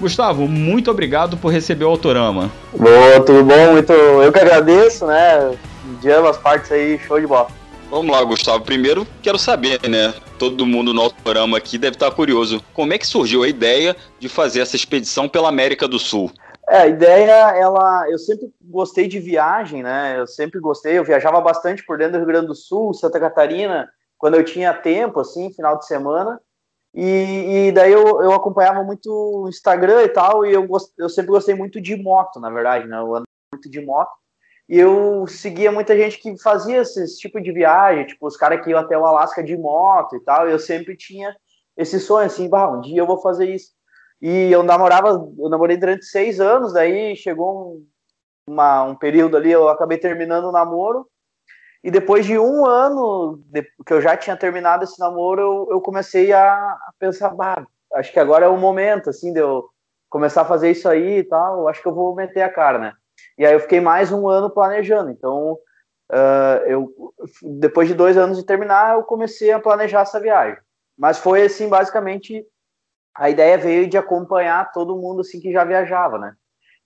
Gustavo, 0.00 0.48
muito 0.48 0.90
obrigado 0.90 1.36
por 1.36 1.52
receber 1.52 1.84
o 1.84 1.90
Autorama. 1.90 2.50
Boa, 2.76 3.20
tudo 3.20 3.44
bom? 3.44 3.72
Muito, 3.72 3.92
eu 3.92 4.32
que 4.32 4.40
agradeço, 4.40 5.06
né? 5.06 5.52
De 6.00 6.10
ambas 6.10 6.36
partes 6.38 6.70
aí, 6.70 6.98
show 6.98 7.20
de 7.20 7.26
bola. 7.26 7.48
Vamos 7.90 8.10
lá, 8.10 8.22
Gustavo. 8.24 8.64
Primeiro, 8.64 9.06
quero 9.22 9.38
saber, 9.38 9.78
né? 9.88 10.14
Todo 10.38 10.64
mundo 10.64 10.94
no 10.94 11.02
Autorama 11.02 11.58
aqui 11.58 11.76
deve 11.76 11.96
estar 11.96 12.10
curioso. 12.10 12.64
Como 12.72 12.92
é 12.92 12.98
que 12.98 13.06
surgiu 13.06 13.42
a 13.42 13.48
ideia 13.48 13.94
de 14.18 14.28
fazer 14.28 14.60
essa 14.60 14.76
expedição 14.76 15.28
pela 15.28 15.48
América 15.48 15.86
do 15.86 15.98
Sul? 15.98 16.30
É, 16.68 16.78
a 16.78 16.86
ideia, 16.86 17.50
ela, 17.54 18.08
eu 18.08 18.18
sempre 18.18 18.50
gostei 18.62 19.08
de 19.08 19.18
viagem, 19.18 19.82
né? 19.82 20.18
Eu 20.18 20.26
sempre 20.26 20.58
gostei, 20.58 20.96
eu 20.96 21.04
viajava 21.04 21.40
bastante 21.40 21.84
por 21.84 21.98
dentro 21.98 22.12
do 22.12 22.18
Rio 22.18 22.26
Grande 22.26 22.46
do 22.46 22.54
Sul, 22.54 22.94
Santa 22.94 23.20
Catarina, 23.20 23.88
quando 24.16 24.36
eu 24.36 24.44
tinha 24.44 24.72
tempo, 24.72 25.20
assim, 25.20 25.52
final 25.52 25.78
de 25.78 25.86
semana. 25.86 26.40
E, 26.94 27.66
e 27.68 27.72
daí 27.72 27.92
eu, 27.92 28.22
eu 28.22 28.32
acompanhava 28.32 28.82
muito 28.82 29.10
o 29.10 29.48
Instagram 29.48 30.02
e 30.04 30.08
tal, 30.08 30.46
e 30.46 30.52
eu, 30.52 30.66
gost, 30.66 30.92
eu 30.96 31.08
sempre 31.08 31.30
gostei 31.30 31.54
muito 31.54 31.80
de 31.80 31.96
moto, 31.96 32.38
na 32.38 32.48
verdade, 32.48 32.86
né? 32.86 32.96
Eu 32.98 33.16
ando 33.16 33.24
muito 33.52 33.68
de 33.68 33.84
moto. 33.84 34.21
E 34.68 34.78
eu 34.78 35.26
seguia 35.26 35.70
muita 35.72 35.96
gente 35.96 36.18
que 36.18 36.40
fazia 36.40 36.82
esse 36.82 37.18
tipo 37.18 37.40
de 37.40 37.52
viagem, 37.52 38.06
tipo, 38.06 38.26
os 38.26 38.36
caras 38.36 38.62
que 38.62 38.70
iam 38.70 38.80
até 38.80 38.96
o 38.96 39.04
Alasca 39.04 39.42
de 39.42 39.56
moto 39.56 40.16
e 40.16 40.20
tal, 40.20 40.48
e 40.48 40.52
eu 40.52 40.58
sempre 40.58 40.96
tinha 40.96 41.34
esse 41.76 41.98
sonho, 41.98 42.26
assim, 42.26 42.48
bah, 42.48 42.70
um 42.70 42.80
dia 42.80 43.00
eu 43.00 43.06
vou 43.06 43.20
fazer 43.20 43.52
isso. 43.52 43.72
E 44.20 44.52
eu 44.52 44.62
namorava, 44.62 45.08
eu 45.38 45.48
namorei 45.48 45.76
durante 45.76 46.04
seis 46.04 46.40
anos, 46.40 46.72
daí 46.72 47.16
chegou 47.16 47.74
um, 47.74 47.86
uma, 48.46 48.84
um 48.84 48.94
período 48.94 49.36
ali, 49.36 49.50
eu 49.50 49.68
acabei 49.68 49.98
terminando 49.98 50.44
o 50.44 50.52
namoro, 50.52 51.08
e 51.82 51.90
depois 51.90 52.24
de 52.24 52.38
um 52.38 52.64
ano 52.64 53.42
de, 53.46 53.62
que 53.84 53.92
eu 53.92 54.00
já 54.00 54.16
tinha 54.16 54.36
terminado 54.36 54.84
esse 54.84 54.98
namoro, 55.00 55.40
eu, 55.40 55.68
eu 55.72 55.80
comecei 55.80 56.32
a, 56.32 56.54
a, 56.54 56.92
pensar, 56.98 57.30
bah, 57.30 57.66
acho 57.94 58.12
que 58.12 58.20
agora 58.20 58.46
é 58.46 58.48
o 58.48 58.56
momento, 58.56 59.10
assim, 59.10 59.32
de 59.32 59.40
eu 59.40 59.68
começar 60.08 60.42
a 60.42 60.46
fazer 60.46 60.70
isso 60.70 60.88
aí 60.88 61.18
e 61.18 61.24
tal, 61.24 61.66
acho 61.66 61.82
que 61.82 61.88
eu 61.88 61.94
vou 61.94 62.14
meter 62.14 62.42
a 62.42 62.48
cara, 62.48 62.78
né? 62.78 62.92
E 63.38 63.46
aí 63.46 63.52
eu 63.52 63.60
fiquei 63.60 63.80
mais 63.80 64.12
um 64.12 64.28
ano 64.28 64.50
planejando, 64.50 65.10
então 65.10 65.58
uh, 66.10 66.64
eu, 66.66 66.92
depois 67.58 67.88
de 67.88 67.94
dois 67.94 68.16
anos 68.16 68.38
de 68.38 68.44
terminar, 68.44 68.94
eu 68.94 69.02
comecei 69.02 69.50
a 69.52 69.60
planejar 69.60 70.02
essa 70.02 70.20
viagem. 70.20 70.58
Mas 70.96 71.18
foi, 71.18 71.42
assim, 71.42 71.68
basicamente, 71.68 72.44
a 73.14 73.30
ideia 73.30 73.58
veio 73.58 73.88
de 73.88 73.96
acompanhar 73.96 74.72
todo 74.72 74.96
mundo, 74.96 75.20
assim, 75.22 75.40
que 75.40 75.52
já 75.52 75.64
viajava, 75.64 76.18
né? 76.18 76.34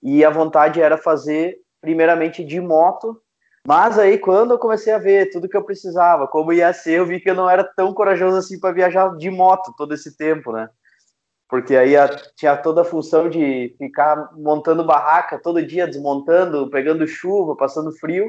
E 0.02 0.24
a 0.24 0.30
vontade 0.30 0.80
era 0.80 0.96
fazer, 0.96 1.56
primeiramente, 1.80 2.44
de 2.44 2.60
moto, 2.60 3.20
mas 3.66 3.98
aí, 3.98 4.16
quando 4.16 4.52
eu 4.52 4.58
comecei 4.60 4.92
a 4.92 4.98
ver 4.98 5.28
tudo 5.30 5.48
que 5.48 5.56
eu 5.56 5.64
precisava, 5.64 6.28
como 6.28 6.52
ia 6.52 6.72
ser, 6.72 7.00
eu 7.00 7.06
vi 7.06 7.18
que 7.18 7.28
eu 7.28 7.34
não 7.34 7.50
era 7.50 7.64
tão 7.64 7.92
corajoso 7.92 8.36
assim 8.36 8.60
para 8.60 8.72
viajar 8.72 9.16
de 9.16 9.28
moto 9.28 9.74
todo 9.76 9.92
esse 9.92 10.16
tempo, 10.16 10.52
né? 10.52 10.68
Porque 11.48 11.76
aí 11.76 11.92
tinha 12.34 12.56
toda 12.56 12.82
a 12.82 12.84
função 12.84 13.28
de 13.28 13.74
ficar 13.78 14.32
montando 14.34 14.84
barraca 14.84 15.38
todo 15.38 15.64
dia, 15.64 15.86
desmontando, 15.86 16.68
pegando 16.70 17.06
chuva, 17.06 17.56
passando 17.56 17.92
frio. 17.92 18.28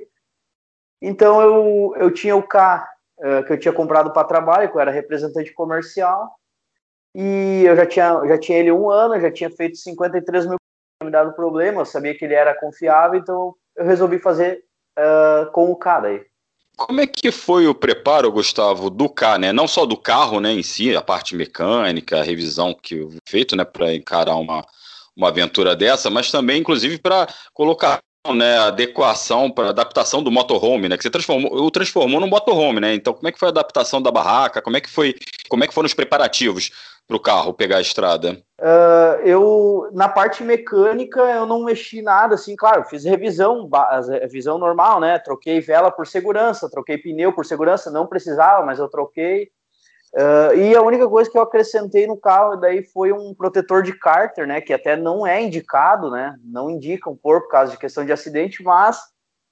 Então 1.01 1.41
eu, 1.41 1.95
eu 1.97 2.12
tinha 2.12 2.36
o 2.36 2.43
K 2.43 2.88
uh, 3.19 3.43
que 3.45 3.53
eu 3.53 3.59
tinha 3.59 3.74
comprado 3.74 4.12
para 4.13 4.27
trabalho, 4.27 4.69
que 4.69 4.77
eu 4.77 4.81
era 4.81 4.91
representante 4.91 5.53
comercial, 5.53 6.36
e 7.15 7.63
eu 7.65 7.75
já 7.75 7.86
tinha, 7.86 8.25
já 8.27 8.38
tinha 8.38 8.59
ele 8.59 8.71
um 8.71 8.89
ano, 8.89 9.19
já 9.19 9.31
tinha 9.31 9.50
feito 9.50 9.77
53 9.77 10.45
mil 10.45 10.57
me 11.03 11.12
dado 11.12 11.33
problema, 11.33 11.81
eu 11.81 11.86
sabia 11.86 12.17
que 12.17 12.25
ele 12.25 12.33
era 12.33 12.59
confiável, 12.59 13.19
então 13.19 13.55
eu 13.75 13.86
resolvi 13.86 14.19
fazer 14.19 14.63
uh, 14.97 15.51
com 15.51 15.71
o 15.71 15.75
cara 15.75 16.07
aí. 16.07 16.25
Como 16.77 17.01
é 17.01 17.07
que 17.07 17.31
foi 17.31 17.67
o 17.67 17.74
preparo, 17.74 18.31
Gustavo, 18.31 18.91
do 18.91 19.10
carro, 19.10 19.39
né? 19.39 19.51
Não 19.51 19.67
só 19.67 19.84
do 19.84 19.98
carro, 19.98 20.39
né, 20.39 20.53
em 20.53 20.62
si, 20.62 20.96
a 20.96 21.01
parte 21.01 21.36
mecânica, 21.36 22.19
a 22.19 22.24
revisão 22.24 22.72
que 22.72 23.07
feito, 23.27 23.55
né, 23.55 23.65
para 23.65 23.96
encarar 23.96 24.36
uma, 24.36 24.63
uma 25.15 25.29
aventura 25.29 25.75
dessa, 25.75 26.07
mas 26.12 26.29
também, 26.29 26.62
inclusive, 26.62 27.00
para 27.00 27.27
colocar 27.51 28.00
né, 28.36 28.57
adequação 28.57 29.50
para 29.50 29.69
adaptação 29.69 30.22
do 30.24 30.31
motorhome, 30.31 30.89
né? 30.89 30.98
Que 30.98 31.03
você 31.03 31.10
transformou, 31.10 31.53
o 31.53 31.72
transformou 31.72 32.19
no 32.19 32.27
motorhome, 32.27 32.79
né? 32.79 32.93
Então, 32.93 33.13
como 33.13 33.27
é 33.27 33.31
que 33.31 33.39
foi 33.39 33.48
a 33.48 33.51
adaptação 33.51 34.01
da 34.01 34.12
barraca? 34.12 34.62
Como 34.62 34.77
é 34.77 34.81
que 34.81 34.89
foi, 34.89 35.15
como 35.50 35.63
é 35.63 35.67
que 35.67 35.74
foram 35.74 35.86
os 35.86 35.93
preparativos 35.93 36.72
para 37.07 37.17
o 37.17 37.19
carro 37.19 37.53
pegar 37.53 37.77
a 37.77 37.81
estrada? 37.81 38.38
Uh, 38.60 39.22
eu 39.24 39.89
na 39.93 40.10
parte 40.10 40.43
mecânica 40.43 41.22
eu 41.22 41.46
não 41.46 41.63
mexi 41.63 42.01
nada, 42.01 42.36
assim, 42.36 42.55
claro, 42.55 42.84
fiz 42.84 43.03
revisão, 43.05 43.69
revisão 44.19 44.57
normal, 44.57 45.00
né? 45.00 45.17
Troquei 45.19 45.62
vela 45.62 45.89
por 45.89 46.05
segurança, 46.05 46.69
troquei 46.69 46.98
pneu 46.98 47.31
por 47.31 47.46
segurança, 47.46 47.89
não 47.89 48.05
precisava, 48.05 48.65
mas 48.65 48.79
eu 48.79 48.89
troquei. 48.89 49.50
Uh, 50.17 50.55
e 50.55 50.75
a 50.75 50.81
única 50.81 51.07
coisa 51.07 51.29
que 51.29 51.38
eu 51.38 51.43
acrescentei 51.43 52.07
no 52.07 52.17
carro 52.17 52.55
daí 52.55 52.81
foi 52.81 53.13
um 53.13 53.36
protetor 53.36 53.83
de 53.83 53.93
cárter, 53.93 54.47
né? 54.47 54.59
Que 54.59 54.74
até 54.74 54.95
não 54.95 55.27
é 55.27 55.39
indicado, 55.39 56.09
né? 56.09 56.36
Não 56.43 56.71
indicam 56.71 57.15
por, 57.15 57.47
causa 57.47 57.74
de 57.74 57.77
questão 57.77 58.03
de 58.03 58.12
acidente, 58.12 58.63
mas 58.63 59.00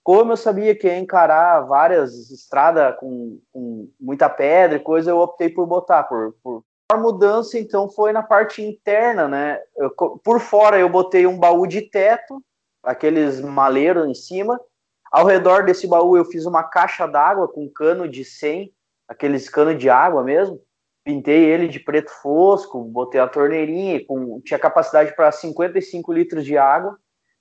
como 0.04 0.32
eu 0.32 0.38
sabia 0.38 0.76
que 0.76 0.88
ia 0.88 0.98
encarar 0.98 1.62
várias 1.68 2.32
estradas 2.32 2.96
com, 3.00 3.40
com, 3.54 3.92
muita 4.00 4.28
pedra 4.28 4.78
e 4.78 4.84
coisa, 4.84 5.12
eu 5.12 5.20
optei 5.20 5.50
por 5.50 5.68
botar. 5.68 6.02
Por, 6.06 6.36
por... 6.42 6.64
A 6.92 6.98
mudança, 6.98 7.60
então, 7.60 7.88
foi 7.88 8.12
na 8.12 8.24
parte 8.24 8.64
interna, 8.64 9.28
né? 9.28 9.60
Eu, 9.78 9.92
por 9.92 10.40
fora 10.40 10.80
eu 10.80 10.90
botei 10.90 11.28
um 11.28 11.38
baú 11.38 11.68
de 11.68 11.84
teto, 11.84 12.42
aqueles 12.84 13.40
maleiros 13.40 14.08
em 14.08 14.16
cima. 14.16 14.60
Ao 15.12 15.28
redor 15.28 15.64
desse 15.64 15.86
baú 15.86 16.18
eu 16.18 16.26
fiz 16.26 16.48
uma 16.48 16.64
caixa 16.64 17.06
d'água 17.06 17.48
com 17.48 17.70
cano 17.70 18.10
de 18.10 18.26
100 18.26 18.74
aqueles 19.08 19.50
canos 19.50 19.78
de 19.78 19.90
água 19.90 20.24
mesmo. 20.24 20.60
Pintei 21.04 21.44
ele 21.46 21.68
de 21.68 21.80
preto 21.80 22.10
fosco, 22.22 22.84
botei 22.84 23.22
a 23.22 23.28
torneirinha, 23.28 24.04
com, 24.06 24.42
tinha 24.42 24.58
capacidade 24.58 25.16
para 25.16 25.32
55 25.32 26.12
litros 26.12 26.44
de 26.44 26.58
água. 26.58 26.98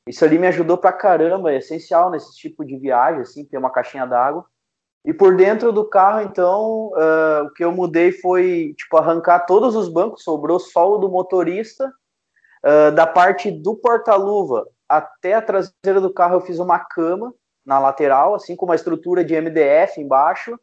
Isso 0.06 0.23
ali 0.25 0.38
me 0.38 0.47
ajudou 0.49 0.76
pra 0.76 0.92
caramba, 0.92 1.50
é 1.50 1.56
essencial 1.56 2.11
nesse 2.11 2.37
tipo 2.37 2.64
de 2.64 2.76
viagem, 2.76 3.23
assim, 3.23 3.44
ter 3.44 3.56
uma 3.56 3.71
caixinha 3.71 4.06
d'água. 4.06 4.44
E 5.04 5.12
por 5.12 5.37
dentro 5.37 5.73
do 5.73 5.88
carro, 5.88 6.21
então, 6.23 6.88
uh, 6.88 7.44
o 7.44 7.52
que 7.52 7.64
eu 7.64 7.73
mudei 7.73 8.12
foi, 8.12 8.75
tipo, 8.76 8.97
arrancar 8.97 9.40
todos 9.40 9.75
os 9.75 9.88
bancos, 9.88 10.23
sobrou 10.23 10.59
só 10.59 10.94
o 10.94 10.99
do 10.99 11.11
motorista. 11.11 11.90
Uh, 12.64 12.90
da 12.92 13.06
parte 13.06 13.50
do 13.50 13.76
porta-luva 13.76 14.66
até 14.88 15.35
a 15.35 15.42
traseira 15.42 16.00
do 16.00 16.12
carro, 16.12 16.37
eu 16.37 16.40
fiz 16.40 16.59
uma 16.59 16.78
cama 16.78 17.35
na 17.64 17.78
lateral, 17.78 18.35
assim, 18.35 18.56
com 18.56 18.64
uma 18.64 18.75
estrutura 18.75 19.23
de 19.23 19.35
MDF 19.35 20.00
embaixo. 20.00 20.59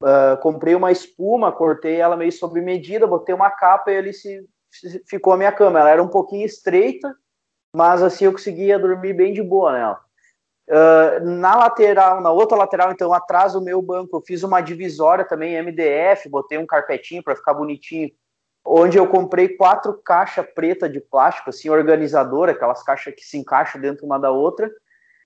Uh, 0.00 0.36
comprei 0.40 0.74
uma 0.74 0.90
espuma, 0.90 1.52
cortei 1.52 1.96
ela 1.96 2.16
meio 2.16 2.32
sob 2.32 2.60
medida, 2.60 3.06
botei 3.06 3.34
uma 3.34 3.50
capa 3.50 3.92
e 3.92 3.94
ele 3.94 4.12
se, 4.12 4.48
se, 4.70 5.02
ficou 5.06 5.32
a 5.32 5.36
minha 5.36 5.52
cama. 5.52 5.80
Ela 5.80 5.90
era 5.90 6.02
um 6.02 6.08
pouquinho 6.08 6.46
estreita, 6.46 7.14
mas 7.74 8.02
assim 8.02 8.24
eu 8.24 8.32
conseguia 8.32 8.78
dormir 8.78 9.12
bem 9.12 9.32
de 9.32 9.42
boa 9.42 9.72
nela. 9.72 10.00
Uh, 10.68 11.24
na 11.24 11.56
lateral, 11.56 12.20
na 12.20 12.30
outra 12.30 12.56
lateral, 12.56 12.92
então 12.92 13.12
atrás 13.12 13.52
do 13.52 13.60
meu 13.60 13.82
banco, 13.82 14.16
eu 14.16 14.22
fiz 14.22 14.42
uma 14.42 14.60
divisória 14.60 15.24
também 15.24 15.56
MDF, 15.60 16.28
botei 16.28 16.56
um 16.56 16.66
carpetinho 16.66 17.22
para 17.22 17.36
ficar 17.36 17.52
bonitinho, 17.52 18.10
onde 18.64 18.96
eu 18.96 19.06
comprei 19.06 19.48
quatro 19.48 19.92
caixas 20.04 20.46
preta 20.54 20.88
de 20.88 21.00
plástico, 21.00 21.50
assim, 21.50 21.68
organizadora, 21.68 22.52
aquelas 22.52 22.82
caixas 22.82 23.14
que 23.14 23.22
se 23.22 23.36
encaixam 23.36 23.80
dentro 23.80 24.06
uma 24.06 24.18
da 24.18 24.30
outra, 24.30 24.70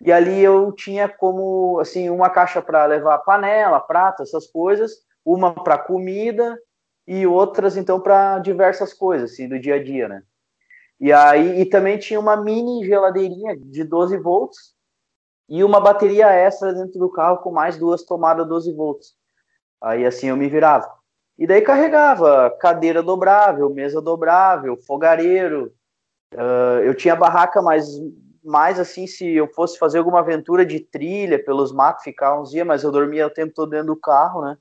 e 0.00 0.12
ali 0.12 0.42
eu 0.42 0.72
tinha 0.72 1.08
como, 1.08 1.78
assim, 1.80 2.10
uma 2.10 2.28
caixa 2.28 2.60
para 2.60 2.84
levar 2.86 3.18
panela, 3.18 3.80
prato, 3.80 4.22
essas 4.22 4.46
coisas, 4.46 4.92
uma 5.24 5.52
para 5.54 5.78
comida 5.78 6.58
e 7.06 7.26
outras, 7.26 7.76
então, 7.76 8.00
para 8.00 8.38
diversas 8.38 8.92
coisas, 8.92 9.32
assim, 9.32 9.48
do 9.48 9.58
dia 9.58 9.76
a 9.76 9.82
dia, 9.82 10.08
né? 10.08 10.22
E 10.98 11.12
aí, 11.12 11.60
e 11.60 11.66
também 11.66 11.98
tinha 11.98 12.18
uma 12.18 12.36
mini 12.36 12.84
geladeirinha 12.84 13.56
de 13.56 13.84
12 13.84 14.16
volts 14.18 14.74
e 15.48 15.62
uma 15.62 15.80
bateria 15.80 16.28
extra 16.32 16.72
dentro 16.72 16.98
do 16.98 17.10
carro 17.10 17.38
com 17.38 17.52
mais 17.52 17.78
duas 17.78 18.02
tomadas 18.02 18.48
12 18.48 18.72
volts. 18.74 19.14
Aí, 19.80 20.04
assim, 20.04 20.28
eu 20.28 20.36
me 20.36 20.48
virava. 20.48 20.90
E 21.38 21.46
daí 21.46 21.60
carregava 21.60 22.50
cadeira 22.58 23.02
dobrável, 23.02 23.68
mesa 23.68 24.00
dobrável, 24.00 24.76
fogareiro. 24.78 25.72
Uh, 26.32 26.80
eu 26.82 26.94
tinha 26.94 27.14
barraca, 27.14 27.60
mas 27.60 27.86
mais 28.46 28.78
assim, 28.80 29.06
se 29.06 29.28
eu 29.34 29.48
fosse 29.48 29.78
fazer 29.78 29.98
alguma 29.98 30.20
aventura 30.20 30.64
de 30.64 30.80
trilha 30.80 31.42
pelos 31.42 31.72
matos, 31.72 32.04
ficar 32.04 32.40
uns 32.40 32.50
dias, 32.50 32.66
mas 32.66 32.82
eu 32.82 32.92
dormia 32.92 33.26
o 33.26 33.30
tempo 33.30 33.52
todo 33.54 33.70
dentro 33.70 33.88
do 33.88 33.96
carro, 33.96 34.42
né? 34.42 34.56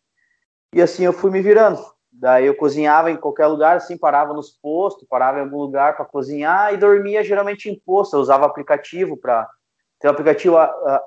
E 0.74 0.82
assim 0.82 1.06
eu 1.06 1.14
fui 1.14 1.32
me 1.32 1.42
virando. 1.42 1.80
Daí 2.12 2.46
eu 2.46 2.56
cozinhava 2.56 3.12
em 3.12 3.18
qualquer 3.18 3.48
lugar, 3.48 3.76
assim, 3.76 3.98
parava 3.98 4.34
nos 4.34 4.50
postos, 4.50 5.08
parava 5.08 5.40
em 5.40 5.42
algum 5.42 5.58
lugar 5.58 5.96
para 5.96 6.06
cozinhar 6.06 6.74
e 6.74 6.78
dormia 6.78 7.24
geralmente 7.24 7.70
em 7.70 7.80
posto. 7.80 8.16
Eu 8.16 8.22
usava 8.22 8.46
aplicativo 8.46 9.18
para. 9.18 9.50
Tem 10.00 10.10
o 10.10 10.14
aplicativo 10.14 10.56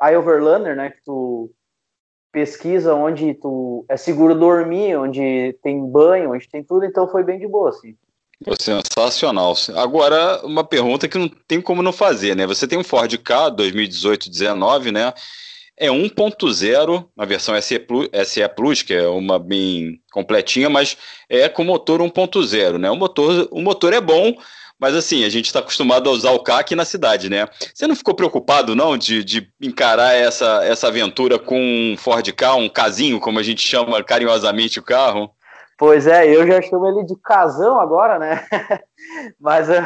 iOverlander, 0.02 0.76
né? 0.76 0.90
Que 0.90 1.02
tu 1.02 1.50
pesquisa 2.30 2.94
onde 2.94 3.34
tu 3.34 3.84
é 3.88 3.96
seguro 3.96 4.34
dormir, 4.34 4.96
onde 4.96 5.58
tem 5.62 5.84
banho, 5.84 6.32
onde 6.32 6.48
tem 6.48 6.62
tudo, 6.62 6.84
então 6.84 7.08
foi 7.08 7.24
bem 7.24 7.38
de 7.38 7.48
boa, 7.48 7.70
assim. 7.70 7.96
Sensacional. 8.60 9.54
Agora, 9.76 10.40
uma 10.44 10.62
pergunta 10.62 11.08
que 11.08 11.18
não 11.18 11.28
tem 11.28 11.60
como 11.60 11.82
não 11.82 11.92
fazer, 11.92 12.36
né? 12.36 12.46
Você 12.46 12.68
tem 12.68 12.78
um 12.78 12.84
Ford 12.84 13.12
K 13.18 13.50
2018-19, 13.50 14.92
né? 14.92 15.12
É 15.76 15.88
1.0, 15.88 17.08
na 17.16 17.24
versão 17.24 17.60
SE 17.60 17.78
Plus, 17.78 18.08
SE 18.26 18.48
Plus, 18.48 18.82
que 18.82 18.94
é 18.94 19.06
uma 19.08 19.38
bem 19.38 20.00
completinha, 20.10 20.68
mas 20.70 20.96
é 21.28 21.48
com 21.48 21.64
motor 21.64 22.00
1.0, 22.00 22.78
né? 22.78 22.90
O 22.90 22.96
motor, 22.96 23.48
o 23.50 23.60
motor 23.60 23.92
é 23.92 24.00
bom, 24.00 24.34
mas 24.78 24.94
assim, 24.94 25.24
a 25.24 25.28
gente 25.28 25.46
está 25.46 25.58
acostumado 25.58 26.08
a 26.08 26.12
usar 26.12 26.30
o 26.30 26.42
K 26.42 26.58
aqui 26.58 26.76
na 26.76 26.84
cidade, 26.84 27.28
né? 27.28 27.46
Você 27.74 27.86
não 27.86 27.96
ficou 27.96 28.14
preocupado, 28.14 28.76
não, 28.76 28.96
de, 28.96 29.24
de 29.24 29.48
encarar 29.60 30.14
essa, 30.14 30.64
essa 30.64 30.86
aventura 30.86 31.38
com 31.38 31.60
um 31.60 31.96
Ford 31.96 32.28
K, 32.32 32.54
um 32.54 32.68
casinho, 32.68 33.18
como 33.18 33.40
a 33.40 33.42
gente 33.42 33.66
chama 33.66 34.02
carinhosamente 34.02 34.78
o 34.78 34.82
carro? 34.82 35.32
Pois 35.78 36.08
é, 36.08 36.26
eu 36.28 36.44
já 36.44 36.60
chamo 36.60 36.88
ele 36.88 37.04
de 37.04 37.14
casão 37.16 37.80
agora, 37.80 38.18
né? 38.18 38.44
Mas 39.38 39.70
eh, 39.70 39.80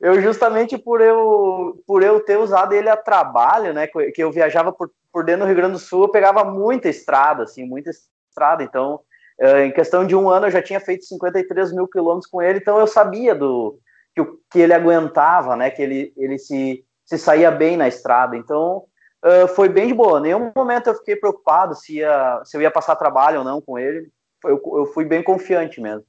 eu 0.00 0.18
justamente 0.22 0.78
por 0.78 1.02
eu 1.02 1.82
por 1.86 2.02
eu 2.02 2.18
ter 2.24 2.38
usado 2.38 2.72
ele 2.72 2.88
a 2.88 2.96
trabalho, 2.96 3.74
né? 3.74 3.86
Que 3.86 4.24
eu 4.24 4.32
viajava 4.32 4.72
por, 4.72 4.90
por 5.12 5.26
dentro 5.26 5.42
do 5.42 5.46
Rio 5.46 5.56
Grande 5.56 5.74
do 5.74 5.78
Sul, 5.78 6.04
eu 6.04 6.08
pegava 6.08 6.42
muita 6.42 6.88
estrada, 6.88 7.42
assim, 7.42 7.66
muita 7.66 7.90
estrada. 7.90 8.62
Então, 8.62 9.00
eh, 9.38 9.66
em 9.66 9.72
questão 9.72 10.06
de 10.06 10.16
um 10.16 10.30
ano, 10.30 10.46
eu 10.46 10.50
já 10.50 10.62
tinha 10.62 10.80
feito 10.80 11.04
53 11.04 11.74
mil 11.74 11.86
quilômetros 11.86 12.30
com 12.30 12.40
ele, 12.40 12.58
então 12.58 12.80
eu 12.80 12.86
sabia 12.86 13.34
do 13.34 13.78
que, 14.16 14.24
que 14.50 14.58
ele 14.58 14.72
aguentava, 14.72 15.54
né? 15.54 15.68
Que 15.68 15.82
ele, 15.82 16.14
ele 16.16 16.38
se, 16.38 16.82
se 17.04 17.18
saía 17.18 17.50
bem 17.50 17.76
na 17.76 17.88
estrada. 17.88 18.38
Então, 18.38 18.84
uh, 19.24 19.48
foi 19.48 19.68
bem 19.68 19.88
de 19.88 19.94
boa. 19.94 20.20
Nenhum 20.20 20.52
momento 20.54 20.88
eu 20.88 20.94
fiquei 20.94 21.16
preocupado 21.16 21.74
se, 21.74 21.96
ia, 21.96 22.40
se 22.44 22.56
eu 22.56 22.62
ia 22.62 22.70
passar 22.70 22.96
trabalho 22.96 23.38
ou 23.38 23.44
não 23.44 23.60
com 23.60 23.78
ele. 23.78 24.08
Eu, 24.44 24.60
eu 24.76 24.86
fui 24.86 25.04
bem 25.04 25.22
confiante 25.22 25.80
mesmo. 25.80 26.04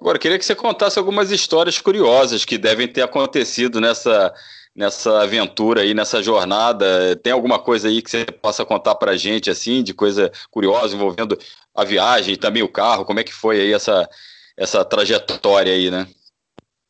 Agora, 0.00 0.18
queria 0.18 0.38
que 0.38 0.44
você 0.44 0.54
contasse 0.54 0.98
algumas 0.98 1.30
histórias 1.30 1.78
curiosas 1.80 2.44
que 2.44 2.56
devem 2.56 2.88
ter 2.88 3.02
acontecido 3.02 3.80
nessa, 3.80 4.32
nessa 4.74 5.22
aventura 5.22 5.82
aí, 5.82 5.92
nessa 5.92 6.22
jornada. 6.22 7.16
Tem 7.16 7.32
alguma 7.32 7.58
coisa 7.58 7.88
aí 7.88 8.00
que 8.00 8.10
você 8.10 8.24
possa 8.24 8.64
contar 8.64 8.94
para 8.94 9.12
a 9.12 9.16
gente, 9.16 9.50
assim, 9.50 9.82
de 9.82 9.92
coisa 9.92 10.30
curiosa 10.50 10.94
envolvendo 10.94 11.36
a 11.74 11.84
viagem 11.84 12.34
e 12.34 12.36
também 12.36 12.62
o 12.62 12.68
carro? 12.68 13.04
Como 13.04 13.20
é 13.20 13.24
que 13.24 13.34
foi 13.34 13.60
aí 13.60 13.72
essa, 13.72 14.08
essa 14.56 14.84
trajetória 14.84 15.72
aí, 15.72 15.90
né? 15.90 16.06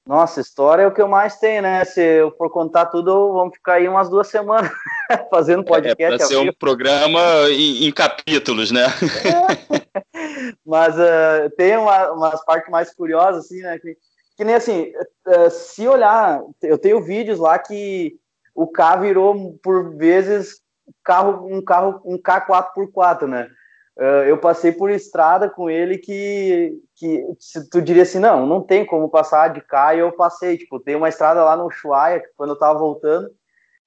Nossa, 0.07 0.41
história 0.41 0.83
é 0.83 0.87
o 0.87 0.93
que 0.93 1.01
eu 1.01 1.09
mais 1.09 1.39
tenho, 1.39 1.63
né? 1.63 1.85
Se 1.85 2.01
eu 2.01 2.33
for 2.33 2.51
contar 2.51 2.87
tudo, 2.87 3.33
vamos 3.33 3.55
ficar 3.55 3.75
aí 3.75 3.89
umas 3.89 4.09
duas 4.09 4.29
semanas 4.29 4.71
fazendo 5.31 5.65
podcast. 5.65 6.03
É, 6.03 6.17
para 6.17 6.27
ser 6.27 6.37
um 6.39 6.53
programa 6.53 7.21
em, 7.51 7.87
em 7.87 7.93
capítulos, 7.93 8.71
né? 8.71 8.87
Mas 10.65 10.97
uh, 10.97 11.51
tem 11.57 11.77
uma, 11.77 12.13
umas 12.13 12.45
partes 12.45 12.71
mais 12.71 12.93
curiosas, 12.95 13.45
assim, 13.45 13.61
né? 13.61 13.79
Que, 13.79 13.97
que 14.37 14.45
nem 14.45 14.55
assim, 14.55 14.93
uh, 15.29 15.51
se 15.51 15.87
olhar, 15.87 16.41
eu 16.63 16.79
tenho 16.79 17.03
vídeos 17.03 17.39
lá 17.39 17.59
que 17.59 18.15
o 18.55 18.67
carro 18.67 19.03
virou, 19.03 19.59
por 19.63 19.97
vezes, 19.97 20.61
carro, 21.05 21.47
um 21.47 21.63
carro, 21.63 22.01
um 22.05 22.19
K4x4, 22.19 23.27
né? 23.27 23.49
Uh, 24.01 24.25
eu 24.25 24.39
passei 24.39 24.73
por 24.73 24.91
estrada 24.91 25.51
com 25.51 25.69
ele 25.69 25.99
que, 25.99 26.73
que 26.97 27.23
tu 27.71 27.83
diria 27.83 28.03
assim, 28.03 28.19
não, 28.19 28.47
não 28.47 28.63
tem 28.63 28.83
como 28.87 29.11
passar 29.11 29.49
de 29.49 29.61
cá, 29.61 29.95
e 29.95 29.99
eu 29.99 30.11
passei, 30.13 30.57
tipo, 30.57 30.81
tem 30.81 30.97
uma 30.97 31.11
estrada 31.11 31.45
lá 31.45 31.55
no 31.55 31.71
Chuaia, 31.71 32.23
quando 32.35 32.51
eu 32.51 32.59
tava 32.59 32.79
voltando, 32.79 33.31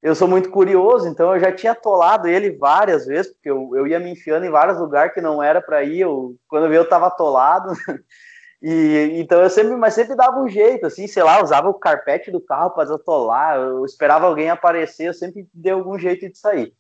eu 0.04 0.14
sou 0.14 0.28
muito 0.28 0.52
curioso, 0.52 1.08
então 1.08 1.34
eu 1.34 1.40
já 1.40 1.52
tinha 1.52 1.72
atolado 1.72 2.28
ele 2.28 2.52
várias 2.52 3.08
vezes, 3.08 3.34
porque 3.34 3.50
eu, 3.50 3.72
eu 3.74 3.88
ia 3.88 4.00
me 4.00 4.12
enfiando 4.12 4.46
em 4.46 4.52
vários 4.52 4.78
lugares 4.78 5.16
que 5.16 5.22
não 5.22 5.42
era 5.42 5.60
para 5.60 5.82
ir, 5.84 6.02
eu, 6.02 6.36
quando 6.48 6.66
eu 6.66 6.70
vi 6.70 6.76
eu 6.76 6.88
tava 6.88 7.08
atolado, 7.08 7.74
e 8.62 9.14
então 9.16 9.42
eu 9.42 9.50
sempre, 9.50 9.76
mas 9.76 9.96
sempre 9.96 10.16
dava 10.16 10.40
um 10.40 10.48
jeito, 10.48 10.86
assim, 10.86 11.08
sei 11.08 11.24
lá, 11.24 11.42
usava 11.42 11.70
o 11.70 11.74
carpete 11.74 12.30
do 12.30 12.40
carro 12.40 12.70
para 12.70 12.84
desatolar, 12.84 13.58
eu 13.58 13.84
esperava 13.84 14.28
alguém 14.28 14.52
aparecer, 14.52 15.08
eu 15.08 15.14
sempre 15.14 15.48
dei 15.52 15.72
algum 15.72 15.98
jeito 15.98 16.30
de 16.30 16.38
sair. 16.38 16.72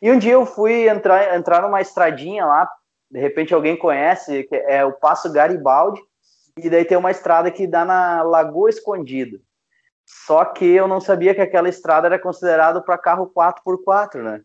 E 0.00 0.10
um 0.10 0.18
dia 0.18 0.34
eu 0.34 0.46
fui 0.46 0.88
entrar, 0.88 1.36
entrar 1.36 1.62
numa 1.62 1.80
estradinha 1.80 2.46
lá, 2.46 2.68
de 3.10 3.18
repente 3.18 3.54
alguém 3.54 3.76
conhece, 3.76 4.46
é 4.50 4.84
o 4.84 4.92
Passo 4.92 5.32
Garibaldi, 5.32 6.00
e 6.56 6.68
daí 6.68 6.84
tem 6.84 6.98
uma 6.98 7.10
estrada 7.10 7.50
que 7.50 7.66
dá 7.66 7.84
na 7.84 8.22
Lagoa 8.22 8.68
Escondida. 8.68 9.38
Só 10.04 10.44
que 10.44 10.64
eu 10.64 10.88
não 10.88 11.00
sabia 11.00 11.34
que 11.34 11.40
aquela 11.40 11.68
estrada 11.68 12.06
era 12.06 12.18
considerada 12.18 12.80
para 12.80 12.98
carro 12.98 13.30
4x4, 13.34 14.22
né? 14.22 14.40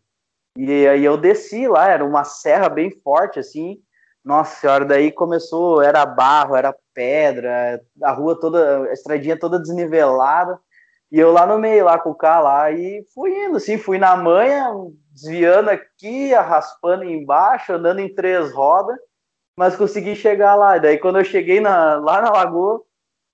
E 0.56 0.86
aí 0.86 1.04
eu 1.04 1.16
desci 1.16 1.66
lá, 1.66 1.88
era 1.88 2.04
uma 2.04 2.22
serra 2.22 2.68
bem 2.68 2.90
forte, 3.02 3.38
assim. 3.38 3.78
Nossa 4.24 4.60
senhora, 4.60 4.84
daí 4.84 5.10
começou, 5.10 5.82
era 5.82 6.06
barro, 6.06 6.54
era 6.54 6.74
pedra, 6.94 7.80
a 8.02 8.12
rua 8.12 8.38
toda, 8.38 8.84
a 8.84 8.92
estradinha 8.92 9.38
toda 9.38 9.58
desnivelada. 9.58 10.58
E 11.10 11.18
eu 11.18 11.32
lá 11.32 11.46
no 11.46 11.58
meio, 11.58 11.84
lá 11.84 11.98
com 11.98 12.10
o 12.10 12.14
carro 12.14 12.44
lá, 12.44 12.70
e 12.70 13.04
fui 13.14 13.30
indo, 13.30 13.56
assim, 13.56 13.76
fui 13.76 13.98
na 13.98 14.16
manha, 14.16 14.70
desviando 15.14 15.70
aqui, 15.70 16.34
raspando 16.34 17.04
embaixo, 17.04 17.72
andando 17.72 18.00
em 18.00 18.12
três 18.12 18.52
rodas, 18.52 18.98
mas 19.56 19.76
consegui 19.76 20.16
chegar 20.16 20.56
lá. 20.56 20.76
E 20.76 20.80
daí 20.80 20.98
quando 20.98 21.18
eu 21.18 21.24
cheguei 21.24 21.60
na, 21.60 21.96
lá 21.96 22.20
na 22.20 22.32
lagoa, 22.32 22.82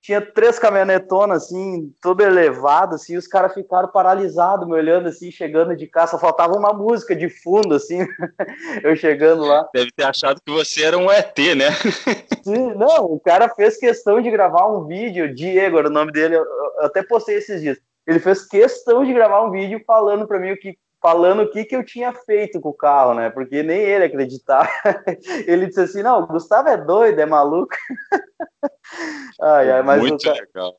tinha 0.03 0.21
três 0.21 0.59
caminhonetonas, 0.59 1.45
assim, 1.45 1.93
todo 2.01 2.23
elevado, 2.23 2.95
assim, 2.95 3.17
os 3.19 3.27
caras 3.27 3.53
ficaram 3.53 3.89
paralisados, 3.89 4.67
me 4.67 4.73
olhando, 4.73 5.09
assim, 5.09 5.31
chegando 5.31 5.77
de 5.77 5.87
cá, 5.87 6.07
só 6.07 6.19
faltava 6.19 6.55
uma 6.55 6.73
música 6.73 7.15
de 7.15 7.29
fundo, 7.29 7.75
assim, 7.75 7.99
eu 8.83 8.97
chegando 8.97 9.45
lá. 9.45 9.69
Deve 9.75 9.91
ter 9.93 10.05
achado 10.05 10.41
que 10.45 10.51
você 10.51 10.85
era 10.85 10.97
um 10.97 11.11
ET, 11.11 11.37
né? 11.55 11.71
Sim, 12.43 12.75
não, 12.77 13.05
o 13.05 13.21
cara 13.21 13.51
fez 13.51 13.77
questão 13.77 14.23
de 14.23 14.31
gravar 14.31 14.67
um 14.69 14.87
vídeo, 14.87 15.35
Diego 15.35 15.79
era 15.79 15.89
o 15.89 15.93
nome 15.93 16.13
dele, 16.13 16.37
eu, 16.37 16.45
eu 16.45 16.87
até 16.87 17.03
postei 17.03 17.37
esses 17.37 17.61
dias, 17.61 17.79
ele 18.07 18.21
fez 18.21 18.47
questão 18.47 19.05
de 19.05 19.13
gravar 19.13 19.43
um 19.43 19.51
vídeo 19.51 19.83
falando 19.87 20.27
para 20.27 20.39
mim 20.39 20.53
o 20.53 20.59
que 20.59 20.79
falando 21.01 21.43
o 21.43 21.51
que, 21.51 21.65
que 21.65 21.75
eu 21.75 21.85
tinha 21.85 22.13
feito 22.13 22.61
com 22.61 22.69
o 22.69 22.75
carro, 22.75 23.15
né? 23.15 23.31
Porque 23.31 23.63
nem 23.63 23.81
ele 23.81 24.05
acreditava. 24.05 24.69
Ele 25.47 25.67
disse 25.67 25.81
assim: 25.81 26.03
não, 26.03 26.23
o 26.23 26.27
Gustavo 26.27 26.69
é 26.69 26.77
doido, 26.77 27.19
é 27.19 27.27
maluco. 27.27 27.75
ai, 29.41 29.71
ai, 29.71 29.83
mas 29.83 30.01
Muito 30.01 30.25
cara... 30.25 30.41
legal. 30.41 30.77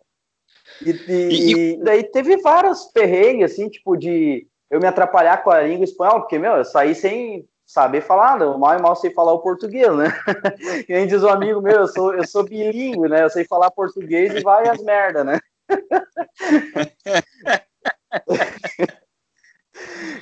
E, 0.85 0.91
e, 0.91 1.53
e, 1.73 1.83
daí 1.83 2.03
teve 2.03 2.37
vários 2.37 2.85
perrengues, 2.85 3.51
assim, 3.51 3.69
tipo, 3.69 3.95
de 3.95 4.47
eu 4.69 4.79
me 4.79 4.87
atrapalhar 4.87 5.43
com 5.43 5.51
a 5.51 5.61
língua 5.61 5.83
espanhola, 5.83 6.21
porque, 6.21 6.39
meu, 6.39 6.53
eu 6.53 6.65
saí 6.65 6.95
sem 6.95 7.47
saber 7.65 8.01
falar, 8.01 8.37
não, 8.39 8.57
mal 8.57 8.77
e 8.77 8.81
mal 8.81 8.95
sei 8.95 9.11
falar 9.11 9.33
o 9.33 9.39
português, 9.39 9.95
né? 9.95 10.07
E 10.87 10.93
nem 10.93 11.07
diz 11.07 11.23
um 11.23 11.29
amigo 11.29 11.61
meu, 11.61 11.81
eu 11.81 11.87
sou, 11.87 12.13
eu 12.13 12.25
sou 12.25 12.43
bilíngue, 12.43 13.09
né? 13.09 13.23
Eu 13.23 13.29
sei 13.29 13.45
falar 13.45 13.71
português 13.71 14.33
e 14.33 14.41
vai 14.41 14.67
as 14.67 14.81
merda, 14.81 15.23
né? 15.23 15.39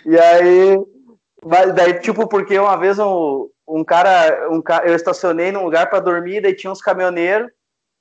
E 0.06 0.18
aí, 0.20 0.78
daí, 1.76 2.00
tipo, 2.00 2.28
porque 2.28 2.58
uma 2.58 2.76
vez 2.78 3.00
um, 3.00 3.50
um 3.68 3.84
cara, 3.84 4.50
um, 4.50 4.62
eu 4.84 4.96
estacionei 4.96 5.52
num 5.52 5.64
lugar 5.64 5.90
para 5.90 6.00
dormir, 6.00 6.42
daí 6.42 6.56
tinha 6.56 6.72
uns 6.72 6.82
caminhoneiros, 6.82 7.50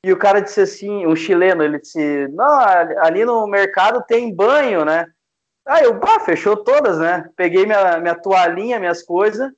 e 0.05 0.13
o 0.13 0.19
cara 0.19 0.41
disse 0.41 0.61
assim, 0.61 1.07
um 1.07 1.17
chileno, 1.17 1.63
ele 1.63 1.81
disse, 1.81 2.29
não, 2.29 2.59
ali 3.01 3.25
no 3.25 3.47
mercado 3.47 4.03
tem 4.07 4.35
banho, 4.35 4.85
né? 4.85 5.07
Aí 5.67 5.85
eu, 5.85 5.99
pá, 5.99 6.21
fechou 6.21 6.57
todas, 6.57 6.99
né? 6.99 7.29
Peguei 7.37 7.67
minha, 7.67 7.99
minha 7.99 8.15
toalhinha, 8.15 8.79
minhas 8.79 9.03
coisas, 9.03 9.51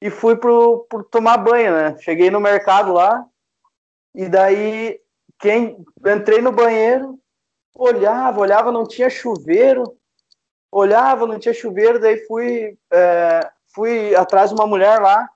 e 0.00 0.08
fui 0.08 0.36
pro, 0.36 0.86
pro 0.88 1.04
tomar 1.04 1.36
banho, 1.38 1.72
né? 1.72 1.96
Cheguei 1.98 2.30
no 2.30 2.40
mercado 2.40 2.92
lá, 2.92 3.24
e 4.14 4.28
daí, 4.28 4.98
quem 5.38 5.84
entrei 6.06 6.40
no 6.40 6.52
banheiro, 6.52 7.18
olhava, 7.74 8.40
olhava, 8.40 8.72
não 8.72 8.86
tinha 8.86 9.10
chuveiro, 9.10 9.84
olhava, 10.70 11.26
não 11.26 11.38
tinha 11.38 11.54
chuveiro, 11.54 11.98
daí 11.98 12.18
fui, 12.26 12.76
é, 12.92 13.50
fui 13.74 14.14
atrás 14.14 14.50
de 14.50 14.54
uma 14.54 14.66
mulher 14.66 15.00
lá, 15.00 15.28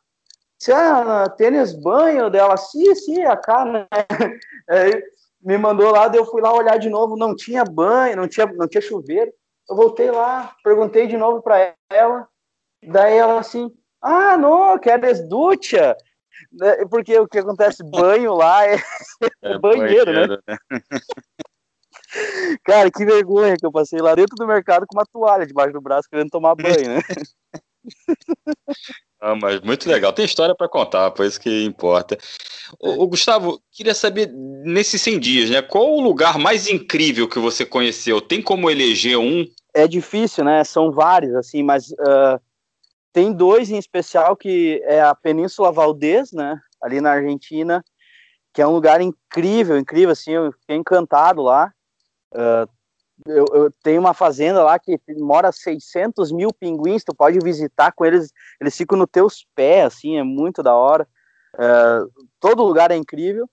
disse, 0.59 0.73
ah, 0.73 1.29
tênis 1.37 1.73
banho 1.73 2.31
dela, 2.31 2.57
sim, 2.57 2.95
sim, 2.95 3.25
a 3.25 3.37
cara, 3.37 3.73
né? 3.73 3.87
Aí 4.69 5.03
me 5.43 5.59
mandou 5.59 5.91
lá, 5.91 6.09
daí 6.09 6.19
eu 6.19 6.27
fui 6.27 6.41
lá 6.41 6.53
olhar 6.55 6.79
de 6.79 6.89
novo, 6.89 7.17
não 7.17 7.35
tinha 7.35 7.65
banho, 7.65 8.17
não 8.17 8.29
tinha, 8.29 8.47
não 8.47 8.67
tinha 8.67 8.81
chuveiro, 8.81 9.33
eu 9.69 9.77
voltei 9.77 10.11
lá, 10.11 10.55
perguntei 10.63 11.07
de 11.07 11.17
novo 11.17 11.43
para 11.43 11.75
ela, 11.91 12.29
daí 12.83 13.17
ela 13.17 13.41
assim, 13.41 13.71
ah, 14.01 14.37
não, 14.37 14.79
queres 14.79 15.27
ducha? 15.29 15.97
Né, 16.53 16.85
porque 16.91 17.19
o 17.19 17.27
que 17.27 17.39
acontece, 17.39 17.83
banho 17.83 18.35
lá 18.35 18.67
é, 18.67 18.77
é 19.43 19.59
banheiro, 19.59 20.13
né? 20.13 20.27
banheiro, 20.27 20.43
né? 20.47 20.57
Cara, 22.65 22.91
que 22.91 23.05
vergonha 23.05 23.57
que 23.57 23.67
eu 23.67 23.73
passei 23.73 24.01
lá 24.01 24.15
dentro 24.15 24.37
do 24.37 24.47
mercado 24.47 24.87
com 24.87 24.97
uma 24.97 25.07
toalha 25.07 25.47
debaixo 25.47 25.73
do 25.73 25.81
braço 25.81 26.09
querendo 26.09 26.31
tomar 26.31 26.55
banho, 26.55 26.89
né? 26.89 27.01
Ah, 29.21 29.35
mas 29.35 29.59
muito 29.63 29.89
legal. 29.89 30.13
Tem 30.13 30.27
história 30.27 30.55
para 30.55 30.69
contar, 30.69 31.11
por 31.13 31.25
isso 31.25 31.41
que 31.41 31.65
importa. 31.65 32.19
O, 32.79 33.07
Gustavo, 33.07 33.59
queria 33.73 33.95
saber, 33.95 34.31
nesses 34.31 35.01
100 35.01 35.19
dias, 35.19 35.51
né? 35.51 35.63
Qual 35.63 35.95
o 35.95 36.01
lugar 36.01 36.39
mais 36.39 36.69
incrível 36.69 37.27
que 37.27 37.39
você 37.39 37.65
conheceu? 37.65 38.21
Tem 38.21 38.43
como 38.43 38.71
eleger 38.71 39.17
um? 39.17 39.47
É 39.73 39.89
difícil, 39.89 40.45
né? 40.45 40.63
São 40.63 40.93
vários, 40.93 41.35
assim, 41.37 41.63
mas 41.63 41.91
uh, 41.93 42.39
tem 43.15 43.33
dois 43.33 43.71
em 43.71 43.79
especial 43.79 44.37
que 44.37 44.83
é 44.85 45.01
a 45.01 45.15
Península 45.15 45.73
Valdez, 45.73 46.31
né? 46.33 46.61
Ali 46.83 47.01
na 47.01 47.13
Argentina, 47.13 47.83
que 48.53 48.61
é 48.61 48.67
um 48.67 48.73
lugar 48.73 49.01
incrível, 49.01 49.79
incrível, 49.79 50.11
assim, 50.11 50.33
eu 50.33 50.53
fiquei 50.53 50.77
encantado 50.77 51.41
lá. 51.41 51.73
Uh, 52.35 52.69
eu, 53.27 53.45
eu, 53.53 53.71
tenho 53.83 54.01
uma 54.01 54.13
fazenda 54.13 54.63
lá 54.63 54.79
que 54.79 54.99
mora 55.19 55.53
600 55.53 56.33
mil 56.33 56.53
pinguins, 56.53 57.05
tu 57.05 57.15
pode 57.15 57.39
visitar 57.39 57.93
com 57.93 58.05
eles, 58.05 58.33
eles 58.61 58.77
ficam 58.77 58.99
nos 58.99 59.07
teus 59.11 59.47
pés, 59.55 59.87
assim, 59.87 60.19
é 60.19 60.23
muito 60.23 60.63
da 60.63 60.75
hora. 60.75 61.07
Uh, 61.55 62.11
todo 62.41 62.65
lugar 62.65 62.91
é 62.91 62.97
incrível. 62.97 63.49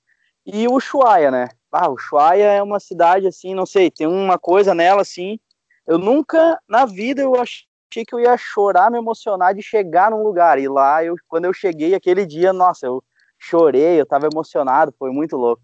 E 0.45 0.67
o 0.67 0.73
Ushuaia, 0.73 1.29
né? 1.29 1.49
Ah, 1.71 1.89
Ushuaia 1.89 2.45
é 2.45 2.63
uma 2.63 2.79
cidade, 2.79 3.27
assim, 3.27 3.53
não 3.53 3.65
sei, 3.65 3.91
tem 3.91 4.07
uma 4.07 4.37
coisa 4.39 4.73
nela, 4.73 5.01
assim, 5.01 5.39
eu 5.87 5.97
nunca, 5.97 6.59
na 6.67 6.85
vida, 6.85 7.21
eu 7.21 7.35
achei 7.35 8.03
que 8.05 8.13
eu 8.13 8.19
ia 8.19 8.35
chorar, 8.37 8.89
me 8.91 8.97
emocionar 8.97 9.53
de 9.53 9.61
chegar 9.61 10.11
num 10.11 10.23
lugar, 10.23 10.59
e 10.59 10.67
lá, 10.67 11.03
eu, 11.03 11.15
quando 11.27 11.45
eu 11.45 11.53
cheguei 11.53 11.93
aquele 11.93 12.25
dia, 12.25 12.51
nossa, 12.51 12.87
eu 12.87 13.03
chorei, 13.39 14.01
eu 14.01 14.05
tava 14.05 14.27
emocionado, 14.27 14.93
foi 14.97 15.11
muito 15.11 15.37
louco 15.37 15.61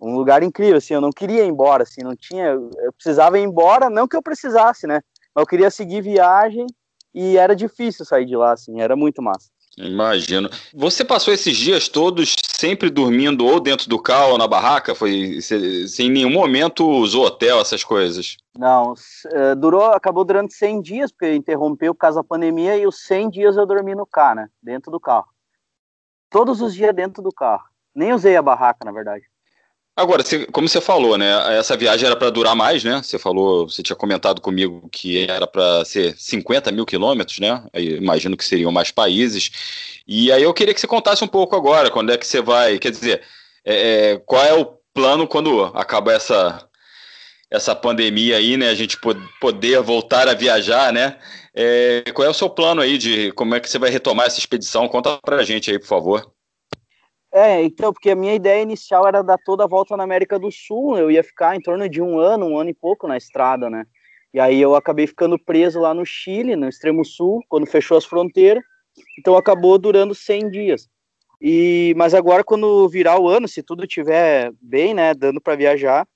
um 0.00 0.16
lugar 0.16 0.42
incrível, 0.42 0.78
assim, 0.78 0.94
eu 0.94 1.00
não 1.00 1.10
queria 1.10 1.44
ir 1.44 1.48
embora, 1.48 1.82
assim, 1.82 2.02
não 2.02 2.16
tinha, 2.16 2.46
eu 2.46 2.92
precisava 2.94 3.38
ir 3.38 3.42
embora, 3.42 3.90
não 3.90 4.08
que 4.08 4.16
eu 4.16 4.22
precisasse, 4.22 4.86
né, 4.86 5.00
mas 5.34 5.42
eu 5.42 5.46
queria 5.46 5.70
seguir 5.70 6.00
viagem 6.00 6.66
e 7.14 7.36
era 7.36 7.54
difícil 7.54 8.04
sair 8.04 8.24
de 8.24 8.36
lá, 8.36 8.52
assim, 8.52 8.80
era 8.80 8.96
muito 8.96 9.20
massa. 9.20 9.48
Imagino. 9.78 10.50
Você 10.74 11.04
passou 11.04 11.32
esses 11.32 11.56
dias 11.56 11.88
todos 11.88 12.34
sempre 12.44 12.90
dormindo 12.90 13.46
ou 13.46 13.60
dentro 13.60 13.88
do 13.88 13.98
carro 14.02 14.32
ou 14.32 14.38
na 14.38 14.46
barraca? 14.46 14.94
Foi 14.94 15.40
sem 15.40 16.08
em 16.08 16.10
nenhum 16.10 16.30
momento 16.30 16.86
usou 16.86 17.24
hotel, 17.24 17.60
essas 17.60 17.84
coisas? 17.84 18.36
Não, 18.58 18.94
eh, 19.32 19.54
durou, 19.54 19.84
acabou 19.84 20.24
durante 20.24 20.54
100 20.54 20.82
dias, 20.82 21.12
porque 21.12 21.34
interrompeu 21.34 21.94
por 21.94 22.00
causa 22.00 22.20
da 22.20 22.24
pandemia 22.24 22.76
e 22.76 22.86
os 22.86 23.06
100 23.06 23.30
dias 23.30 23.56
eu 23.56 23.64
dormi 23.64 23.94
no 23.94 24.04
carro, 24.04 24.36
né, 24.36 24.48
dentro 24.62 24.90
do 24.90 25.00
carro. 25.00 25.28
Todos 26.28 26.60
os 26.60 26.74
dias 26.74 26.94
dentro 26.94 27.22
do 27.22 27.32
carro. 27.32 27.64
Nem 27.94 28.12
usei 28.12 28.36
a 28.36 28.42
barraca, 28.42 28.84
na 28.84 28.92
verdade. 28.92 29.29
Agora, 30.00 30.24
como 30.50 30.66
você 30.66 30.80
falou, 30.80 31.18
né? 31.18 31.58
Essa 31.58 31.76
viagem 31.76 32.06
era 32.06 32.16
para 32.16 32.30
durar 32.30 32.56
mais, 32.56 32.82
né? 32.82 33.02
Você 33.02 33.18
falou, 33.18 33.68
você 33.68 33.82
tinha 33.82 33.94
comentado 33.94 34.40
comigo 34.40 34.88
que 34.90 35.28
era 35.30 35.46
para 35.46 35.84
ser 35.84 36.16
50 36.16 36.72
mil 36.72 36.86
quilômetros, 36.86 37.38
né? 37.38 37.62
Aí, 37.70 37.96
imagino 37.96 38.34
que 38.34 38.44
seriam 38.44 38.72
mais 38.72 38.90
países. 38.90 40.00
E 40.08 40.32
aí 40.32 40.42
eu 40.42 40.54
queria 40.54 40.72
que 40.72 40.80
você 40.80 40.86
contasse 40.86 41.22
um 41.22 41.28
pouco 41.28 41.54
agora, 41.54 41.90
quando 41.90 42.10
é 42.12 42.16
que 42.16 42.26
você 42.26 42.40
vai, 42.40 42.78
quer 42.78 42.90
dizer, 42.90 43.20
é, 43.62 44.12
é, 44.12 44.18
qual 44.24 44.42
é 44.42 44.54
o 44.54 44.72
plano 44.94 45.28
quando 45.28 45.64
acaba 45.74 46.12
essa 46.14 46.66
essa 47.50 47.74
pandemia 47.74 48.36
aí, 48.36 48.56
né? 48.56 48.70
A 48.70 48.74
gente 48.74 48.96
poder 49.40 49.82
voltar 49.82 50.28
a 50.28 50.34
viajar, 50.34 50.92
né? 50.94 51.18
É, 51.54 52.04
qual 52.14 52.26
é 52.26 52.30
o 52.30 52.34
seu 52.34 52.48
plano 52.48 52.80
aí 52.80 52.96
de 52.96 53.32
como 53.32 53.54
é 53.54 53.60
que 53.60 53.68
você 53.68 53.78
vai 53.78 53.90
retomar 53.90 54.26
essa 54.26 54.38
expedição? 54.38 54.88
Conta 54.88 55.18
pra 55.18 55.42
gente 55.42 55.70
aí, 55.70 55.78
por 55.78 55.88
favor. 55.88 56.32
É, 57.32 57.62
então, 57.62 57.92
porque 57.92 58.10
a 58.10 58.16
minha 58.16 58.34
ideia 58.34 58.60
inicial 58.62 59.06
era 59.06 59.22
dar 59.22 59.38
toda 59.38 59.62
a 59.64 59.66
volta 59.66 59.96
na 59.96 60.02
América 60.02 60.36
do 60.38 60.50
Sul, 60.50 60.98
eu 60.98 61.10
ia 61.10 61.22
ficar 61.22 61.54
em 61.54 61.60
torno 61.60 61.88
de 61.88 62.02
um 62.02 62.18
ano, 62.18 62.46
um 62.46 62.58
ano 62.58 62.70
e 62.70 62.74
pouco 62.74 63.06
na 63.06 63.16
estrada, 63.16 63.70
né? 63.70 63.84
E 64.34 64.40
aí 64.40 64.60
eu 64.60 64.74
acabei 64.74 65.06
ficando 65.06 65.38
preso 65.38 65.80
lá 65.80 65.94
no 65.94 66.04
Chile, 66.04 66.56
no 66.56 66.68
extremo 66.68 67.04
sul, 67.04 67.40
quando 67.48 67.66
fechou 67.66 67.96
as 67.96 68.04
fronteiras, 68.04 68.62
então 69.18 69.36
acabou 69.36 69.78
durando 69.78 70.14
100 70.14 70.50
dias. 70.50 70.88
E 71.40 71.94
mas 71.96 72.14
agora 72.14 72.44
quando 72.44 72.88
virar 72.88 73.18
o 73.20 73.28
ano, 73.28 73.48
se 73.48 73.62
tudo 73.62 73.84
estiver 73.84 74.52
bem, 74.60 74.94
né, 74.94 75.14
dando 75.14 75.40
para 75.40 75.56
viajar, 75.56 76.06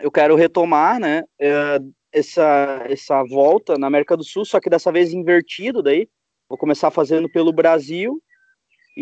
eu 0.00 0.10
quero 0.10 0.36
retomar, 0.36 1.00
né, 1.00 1.24
é, 1.40 1.78
essa 2.12 2.84
essa 2.88 3.22
volta 3.24 3.76
na 3.78 3.86
América 3.88 4.16
do 4.16 4.24
Sul, 4.24 4.44
só 4.44 4.60
que 4.60 4.70
dessa 4.70 4.92
vez 4.92 5.12
invertido 5.12 5.82
daí. 5.82 6.08
Vou 6.48 6.58
começar 6.58 6.90
fazendo 6.90 7.28
pelo 7.30 7.52
Brasil 7.52 8.20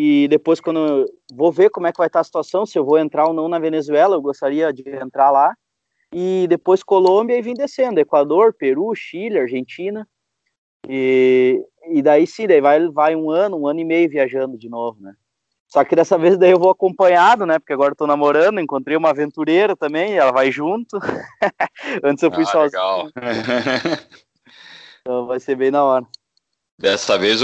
e 0.01 0.29
depois, 0.29 0.61
quando 0.61 1.13
vou 1.35 1.51
ver 1.51 1.71
como 1.71 1.89
é 1.89 1.93
que 1.93 1.99
vai 1.99 2.07
estar 2.07 2.21
a 2.21 2.25
situação, 2.25 2.65
se 2.65 2.79
eu 2.79 2.85
vou 2.85 3.01
entrar 3.01 3.27
ou 3.27 3.35
não 3.35 3.49
na 3.49 3.59
Venezuela, 3.59 4.15
eu 4.15 4.23
gostaria 4.23 4.73
de 4.73 4.89
entrar 4.89 5.29
lá. 5.33 5.53
E 6.15 6.47
depois 6.49 6.85
Colômbia 6.85 7.37
e 7.37 7.43
vim 7.43 7.53
descendo, 7.53 7.99
Equador, 7.99 8.55
Peru, 8.55 8.95
Chile, 8.95 9.41
Argentina. 9.41 10.07
E, 10.89 11.61
e 11.91 12.01
daí 12.01 12.29
sim, 12.29 12.47
daí 12.47 12.61
vai, 12.61 12.89
vai 12.91 13.17
um 13.17 13.29
ano, 13.29 13.61
um 13.61 13.67
ano 13.67 13.81
e 13.81 13.85
meio 13.85 14.09
viajando 14.09 14.57
de 14.57 14.69
novo, 14.69 15.03
né? 15.03 15.15
Só 15.67 15.83
que 15.83 15.97
dessa 15.97 16.17
vez 16.17 16.39
daí 16.39 16.53
eu 16.53 16.61
vou 16.61 16.71
acompanhado, 16.71 17.45
né? 17.45 17.59
Porque 17.59 17.73
agora 17.73 17.91
eu 17.91 17.97
tô 17.97 18.07
namorando, 18.07 18.61
encontrei 18.61 18.97
uma 18.97 19.11
aventureira 19.11 19.75
também, 19.75 20.17
ela 20.17 20.31
vai 20.31 20.53
junto. 20.53 20.97
Antes 22.05 22.23
eu 22.23 22.31
fui 22.31 22.45
ah, 22.45 22.47
sozinho. 22.47 23.13
então 25.01 25.27
vai 25.27 25.41
ser 25.41 25.57
bem 25.57 25.73
na 25.73 25.83
hora. 25.83 26.07
Dessa 26.79 27.19
vez 27.19 27.41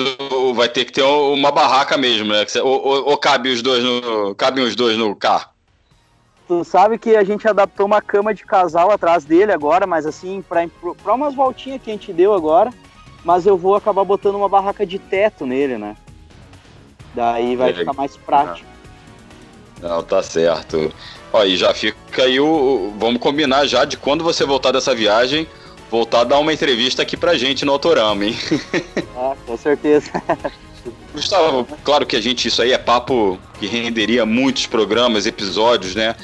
vai 0.55 0.69
ter 0.69 0.85
que 0.85 0.93
ter 0.93 1.03
uma 1.03 1.51
barraca 1.51 1.99
mesmo, 1.99 2.33
né? 2.33 2.47
Ou, 2.63 2.87
ou, 2.87 3.09
ou 3.11 3.19
cabe 3.19 3.51
os 3.51 3.63
dois 3.63 3.83
no, 3.83 4.33
cabem 4.37 4.63
os 4.63 4.77
dois 4.77 4.97
no 4.97 5.17
carro? 5.17 5.49
Tu 6.47 6.63
sabe 6.63 6.99
que 6.99 7.17
a 7.17 7.25
gente 7.25 7.49
adaptou 7.49 7.85
uma 7.85 8.01
cama 8.01 8.33
de 8.33 8.45
casal 8.45 8.93
atrás 8.93 9.25
dele 9.25 9.51
agora, 9.51 9.89
mas 9.89 10.07
assim, 10.07 10.41
para 10.43 11.15
umas 11.15 11.35
voltinhas 11.35 11.83
que 11.83 11.91
a 11.91 11.95
gente 11.95 12.13
deu 12.13 12.33
agora, 12.33 12.73
mas 13.25 13.45
eu 13.45 13.59
vou 13.59 13.75
acabar 13.75 14.05
botando 14.05 14.37
uma 14.37 14.49
barraca 14.49 14.87
de 14.87 15.01
teto 15.01 15.45
nele, 15.45 15.79
né? 15.79 15.97
Daí 17.13 17.57
vai 17.57 17.71
é. 17.71 17.75
ficar 17.75 17.93
mais 17.93 18.17
prático. 18.17 18.69
Não, 19.81 20.01
tá 20.03 20.23
certo. 20.23 20.93
Ó, 21.33 21.43
e 21.43 21.57
já 21.57 21.75
fica 21.75 22.23
aí 22.23 22.39
o. 22.39 22.93
Vamos 22.99 23.21
combinar 23.21 23.67
já 23.67 23.85
de 23.85 23.97
quando 23.97 24.23
você 24.23 24.45
voltar 24.45 24.71
dessa 24.71 24.95
viagem 24.95 25.49
voltar 25.91 26.21
a 26.21 26.25
dar 26.25 26.39
uma 26.39 26.53
entrevista 26.53 27.03
aqui 27.03 27.17
pra 27.17 27.37
gente 27.37 27.65
no 27.65 27.73
Autorama, 27.73 28.25
hein? 28.25 28.37
Ah, 29.17 29.35
com 29.47 29.57
certeza. 29.57 30.11
Gustavo, 31.15 31.67
claro 31.85 32.05
que 32.05 32.17
a 32.17 32.21
gente, 32.21 32.49
isso 32.49 32.61
aí 32.61 32.73
é 32.73 32.79
papo 32.79 33.39
que 33.59 33.67
renderia 33.67 34.27
muitos 34.27 34.67
programas, 34.67 35.25
episódios, 35.25 35.95
né? 35.95 36.17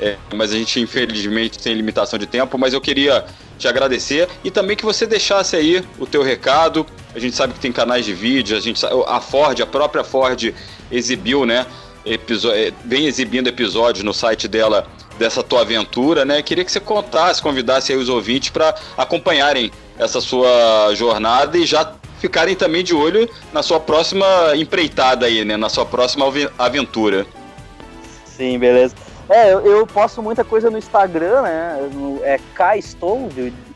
É, 0.00 0.16
mas 0.34 0.52
a 0.52 0.56
gente 0.56 0.80
infelizmente 0.80 1.58
tem 1.58 1.74
limitação 1.74 2.18
de 2.18 2.26
tempo, 2.26 2.58
mas 2.58 2.74
eu 2.74 2.80
queria 2.80 3.24
te 3.56 3.68
agradecer 3.68 4.28
e 4.42 4.50
também 4.50 4.76
que 4.76 4.84
você 4.84 5.06
deixasse 5.06 5.54
aí 5.54 5.84
o 5.98 6.06
teu 6.06 6.22
recado. 6.22 6.84
A 7.14 7.20
gente 7.20 7.36
sabe 7.36 7.54
que 7.54 7.60
tem 7.60 7.70
canais 7.70 8.04
de 8.04 8.12
vídeo, 8.12 8.56
a 8.56 8.60
gente 8.60 8.80
sabe, 8.80 8.94
a 9.06 9.20
Ford, 9.20 9.60
a 9.60 9.66
própria 9.66 10.02
Ford 10.02 10.52
exibiu, 10.90 11.46
né? 11.46 11.64
É, 12.04 12.18
vem 12.84 13.06
exibindo 13.06 13.46
episódios 13.46 14.04
no 14.04 14.12
site 14.12 14.48
dela 14.48 14.88
dessa 15.22 15.40
tua 15.40 15.60
aventura, 15.60 16.24
né? 16.24 16.42
Queria 16.42 16.64
que 16.64 16.72
você 16.72 16.80
contasse, 16.80 17.40
convidasse 17.40 17.92
aí 17.92 17.98
os 17.98 18.08
ouvintes 18.08 18.50
para 18.50 18.74
acompanharem 18.96 19.70
essa 19.96 20.20
sua 20.20 20.92
jornada 20.94 21.56
e 21.56 21.64
já 21.64 21.94
ficarem 22.18 22.56
também 22.56 22.82
de 22.82 22.92
olho 22.92 23.30
na 23.52 23.62
sua 23.62 23.78
próxima 23.78 24.26
empreitada 24.56 25.26
aí, 25.26 25.44
né? 25.44 25.56
Na 25.56 25.68
sua 25.68 25.86
próxima 25.86 26.26
aventura. 26.58 27.24
Sim, 28.24 28.58
beleza. 28.58 28.96
É, 29.30 29.52
eu, 29.52 29.64
eu 29.64 29.86
posto 29.86 30.20
muita 30.20 30.42
coisa 30.42 30.68
no 30.68 30.76
Instagram, 30.76 31.42
né? 31.42 31.88
No, 31.92 32.20
é 32.24 32.40
Estou, 32.76 33.28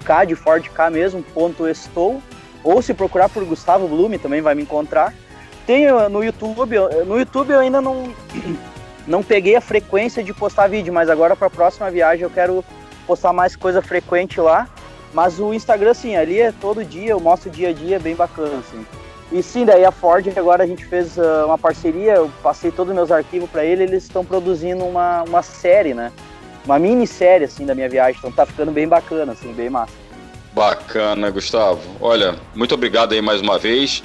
K 0.04 0.24
de 0.24 0.34
Ford 0.34 0.68
K 0.68 0.90
mesmo, 0.90 1.22
ponto 1.22 1.68
estou. 1.68 2.20
Ou 2.64 2.82
se 2.82 2.92
procurar 2.92 3.28
por 3.28 3.44
Gustavo 3.44 3.86
Blume 3.86 4.18
também 4.18 4.40
vai 4.40 4.56
me 4.56 4.62
encontrar. 4.62 5.14
Tenho 5.64 6.08
no 6.08 6.24
YouTube, 6.24 6.76
no 7.06 7.16
YouTube 7.16 7.52
eu 7.52 7.60
ainda 7.60 7.80
não 7.80 8.12
não 9.06 9.22
peguei 9.22 9.56
a 9.56 9.60
frequência 9.60 10.22
de 10.22 10.34
postar 10.34 10.68
vídeo, 10.68 10.92
mas 10.92 11.08
agora 11.08 11.36
para 11.36 11.46
a 11.46 11.50
próxima 11.50 11.90
viagem 11.90 12.24
eu 12.24 12.30
quero 12.30 12.64
postar 13.06 13.32
mais 13.32 13.54
coisa 13.54 13.80
frequente 13.80 14.40
lá. 14.40 14.68
Mas 15.14 15.38
o 15.38 15.54
Instagram, 15.54 15.94
sim, 15.94 16.16
ali 16.16 16.40
é 16.40 16.52
todo 16.52 16.84
dia, 16.84 17.10
eu 17.10 17.20
mostro 17.20 17.48
dia 17.48 17.70
a 17.70 17.72
dia, 17.72 17.98
bem 17.98 18.14
bacana, 18.14 18.58
assim. 18.58 18.84
E 19.32 19.42
sim, 19.42 19.64
daí 19.64 19.84
a 19.84 19.90
Ford, 19.90 20.26
agora 20.36 20.64
a 20.64 20.66
gente 20.66 20.84
fez 20.84 21.16
uh, 21.16 21.46
uma 21.46 21.56
parceria, 21.56 22.14
eu 22.14 22.30
passei 22.42 22.70
todos 22.70 22.90
os 22.90 22.96
meus 22.96 23.10
arquivos 23.10 23.48
para 23.48 23.64
ele, 23.64 23.84
eles 23.84 24.04
estão 24.04 24.24
produzindo 24.24 24.84
uma, 24.84 25.22
uma 25.22 25.42
série, 25.42 25.94
né? 25.94 26.12
Uma 26.64 26.78
minissérie, 26.78 27.46
assim, 27.46 27.64
da 27.64 27.74
minha 27.74 27.88
viagem, 27.88 28.16
então 28.18 28.30
tá 28.30 28.44
ficando 28.44 28.72
bem 28.72 28.86
bacana, 28.86 29.32
assim, 29.32 29.52
bem 29.52 29.70
massa. 29.70 29.92
Bacana, 30.52 31.30
Gustavo. 31.30 31.80
Olha, 32.00 32.36
muito 32.54 32.74
obrigado 32.74 33.12
aí 33.12 33.22
mais 33.22 33.40
uma 33.40 33.58
vez. 33.58 34.02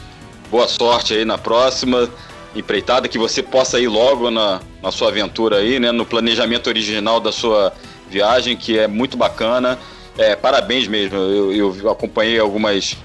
Boa 0.49 0.67
sorte 0.67 1.13
aí 1.13 1.25
na 1.25 1.37
próxima 1.37 2.09
empreitada, 2.55 3.07
que 3.07 3.17
você 3.17 3.41
possa 3.41 3.79
ir 3.79 3.87
logo 3.87 4.29
na, 4.29 4.61
na 4.81 4.91
sua 4.91 5.09
aventura 5.09 5.57
aí, 5.57 5.79
né? 5.79 5.91
No 5.91 6.05
planejamento 6.05 6.67
original 6.67 7.19
da 7.19 7.31
sua 7.31 7.73
viagem, 8.09 8.57
que 8.57 8.77
é 8.77 8.87
muito 8.87 9.17
bacana. 9.17 9.79
É, 10.17 10.35
parabéns 10.35 10.87
mesmo. 10.87 11.17
Eu, 11.17 11.75
eu 11.75 11.89
acompanhei 11.89 12.39
algumas 12.39 12.97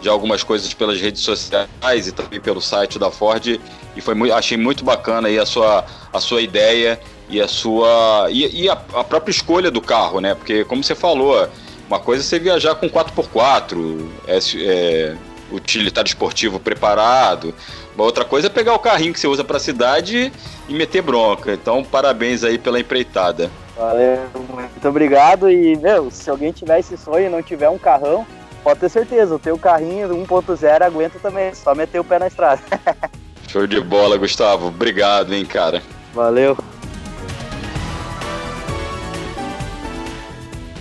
de 0.00 0.08
algumas 0.08 0.42
coisas 0.42 0.72
pelas 0.72 1.00
redes 1.00 1.22
sociais 1.22 2.06
e 2.06 2.12
também 2.12 2.40
pelo 2.40 2.60
site 2.60 2.98
da 2.98 3.10
Ford 3.10 3.58
e 3.96 4.00
foi 4.00 4.14
muito, 4.14 4.32
achei 4.32 4.56
muito 4.56 4.84
bacana 4.84 5.28
aí 5.28 5.38
a 5.38 5.46
sua, 5.46 5.84
a 6.12 6.20
sua 6.20 6.40
ideia 6.40 7.00
e 7.28 7.40
a 7.40 7.48
sua 7.48 8.28
e, 8.30 8.62
e 8.62 8.68
a, 8.68 8.74
a, 8.74 9.04
própria 9.04 9.32
escolha 9.32 9.70
do 9.70 9.80
carro, 9.80 10.20
né? 10.20 10.34
Porque 10.34 10.64
como 10.64 10.84
você 10.84 10.94
falou, 10.94 11.48
uma 11.88 11.98
coisa 11.98 12.22
é 12.22 12.24
você 12.24 12.38
viajar 12.38 12.76
com 12.76 12.88
4x4, 12.88 14.08
é, 14.26 14.38
é, 14.56 15.16
utilitário 15.50 16.08
esportivo 16.08 16.60
preparado, 16.60 17.54
Outra 18.04 18.24
coisa 18.24 18.46
é 18.46 18.50
pegar 18.50 18.74
o 18.74 18.78
carrinho 18.78 19.12
que 19.12 19.20
você 19.20 19.26
usa 19.26 19.42
pra 19.42 19.58
cidade 19.58 20.32
e 20.68 20.74
meter 20.74 21.02
bronca. 21.02 21.52
Então, 21.52 21.82
parabéns 21.82 22.44
aí 22.44 22.56
pela 22.56 22.78
empreitada. 22.78 23.50
Valeu, 23.76 24.18
muito 24.34 24.88
obrigado. 24.88 25.50
E, 25.50 25.76
meu, 25.76 26.10
se 26.10 26.30
alguém 26.30 26.52
tiver 26.52 26.78
esse 26.78 26.96
sonho 26.96 27.26
e 27.26 27.28
não 27.28 27.42
tiver 27.42 27.68
um 27.68 27.78
carrão, 27.78 28.26
pode 28.62 28.80
ter 28.80 28.88
certeza, 28.88 29.34
o 29.34 29.38
teu 29.38 29.58
carrinho 29.58 30.08
1.0 30.08 30.82
aguenta 30.82 31.18
também, 31.18 31.46
é 31.46 31.54
só 31.54 31.74
meter 31.74 31.98
o 31.98 32.04
pé 32.04 32.18
na 32.18 32.28
estrada. 32.28 32.62
Show 33.48 33.66
de 33.66 33.80
bola, 33.80 34.16
Gustavo. 34.16 34.68
Obrigado, 34.68 35.34
hein, 35.34 35.44
cara. 35.44 35.82
Valeu. 36.14 36.56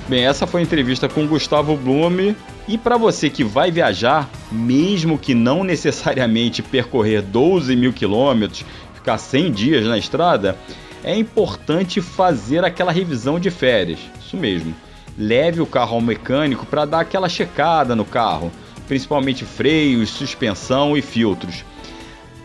Bem, 0.08 0.26
essa 0.26 0.48
foi 0.48 0.62
a 0.62 0.64
entrevista 0.64 1.10
com 1.10 1.28
Gustavo 1.28 1.76
Blume, 1.76 2.36
e 2.68 2.78
para 2.78 2.98
você 2.98 3.30
que 3.30 3.46
vai 3.46 3.72
viajar, 3.72 4.30
mesmo 4.52 5.18
que 5.18 5.34
não 5.34 5.64
necessariamente 5.64 6.62
percorrer 6.62 7.22
12 7.22 7.76
mil 7.76 7.94
quilômetros, 7.94 8.66
ficar 8.94 9.18
100 9.18 9.52
dias 9.52 9.86
na 9.86 9.98
estrada, 9.98 10.58
é 11.04 11.16
importante 11.16 12.02
fazer 12.02 12.66
aquela 12.66 12.92
revisão 12.92 13.40
de 13.40 13.50
férias. 13.50 14.00
Isso 14.20 14.36
mesmo. 14.36 14.76
Leve 15.18 15.62
o 15.62 15.66
carro 15.66 15.96
ao 15.96 16.02
mecânico 16.02 16.66
para 16.66 16.84
dar 16.84 17.00
aquela 17.00 17.30
checada 17.30 17.96
no 17.96 18.04
carro, 18.04 18.52
principalmente 18.86 19.46
freios, 19.46 20.10
suspensão 20.10 20.98
e 20.98 21.02
filtros. 21.02 21.64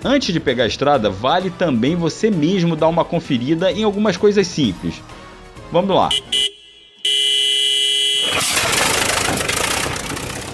Antes 0.04 0.32
de 0.32 0.38
pegar 0.38 0.64
a 0.64 0.68
estrada, 0.68 1.10
vale 1.10 1.50
também 1.50 1.96
você 1.96 2.30
mesmo 2.30 2.76
dar 2.76 2.88
uma 2.88 3.04
conferida 3.04 3.72
em 3.72 3.82
algumas 3.82 4.16
coisas 4.16 4.46
simples. 4.46 5.02
Vamos 5.70 5.94
lá. 5.94 6.08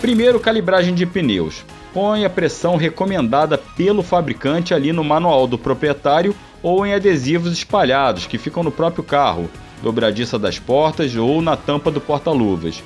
Primeiro, 0.09 0.41
calibragem 0.41 0.95
de 0.95 1.05
pneus. 1.05 1.63
Põe 1.93 2.25
a 2.25 2.31
pressão 2.31 2.77
recomendada 2.77 3.59
pelo 3.59 4.03
fabricante 4.03 4.73
ali 4.73 4.91
no 4.91 5.05
manual 5.05 5.47
do 5.47 5.59
proprietário 5.59 6.35
ou 6.63 6.87
em 6.87 6.95
adesivos 6.95 7.53
espalhados 7.53 8.27
que 8.27 8.39
ficam 8.39 8.63
no 8.63 8.73
próprio 8.73 9.05
carro, 9.05 9.51
dobradiça 9.83 10.39
das 10.39 10.59
portas 10.59 11.15
ou 11.15 11.43
na 11.43 11.59
tampa 11.59 11.91
do 11.91 12.01
porta-luvas. 12.01 12.83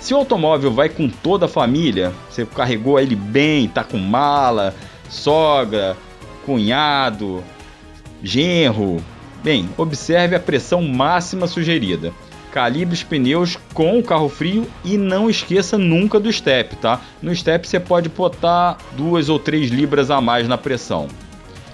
Se 0.00 0.12
o 0.12 0.16
automóvel 0.16 0.72
vai 0.72 0.88
com 0.88 1.08
toda 1.08 1.46
a 1.46 1.48
família, 1.48 2.12
você 2.28 2.44
carregou 2.44 2.98
ele 2.98 3.14
bem, 3.14 3.68
tá 3.68 3.84
com 3.84 3.96
mala, 3.96 4.74
sogra, 5.08 5.96
cunhado, 6.44 7.44
genro, 8.20 8.96
bem, 9.44 9.68
observe 9.76 10.34
a 10.34 10.40
pressão 10.40 10.82
máxima 10.82 11.46
sugerida 11.46 12.12
calibre 12.52 12.94
os 12.94 13.02
pneus 13.02 13.56
com 13.74 13.98
o 13.98 14.02
carro 14.02 14.28
frio 14.28 14.66
e 14.84 14.96
não 14.96 15.28
esqueça 15.28 15.78
nunca 15.78 16.18
do 16.18 16.32
step, 16.32 16.76
tá? 16.76 17.00
No 17.22 17.34
step 17.34 17.66
você 17.66 17.78
pode 17.78 18.08
botar 18.08 18.78
duas 18.96 19.28
ou 19.28 19.38
três 19.38 19.70
libras 19.70 20.10
a 20.10 20.20
mais 20.20 20.48
na 20.48 20.58
pressão. 20.58 21.08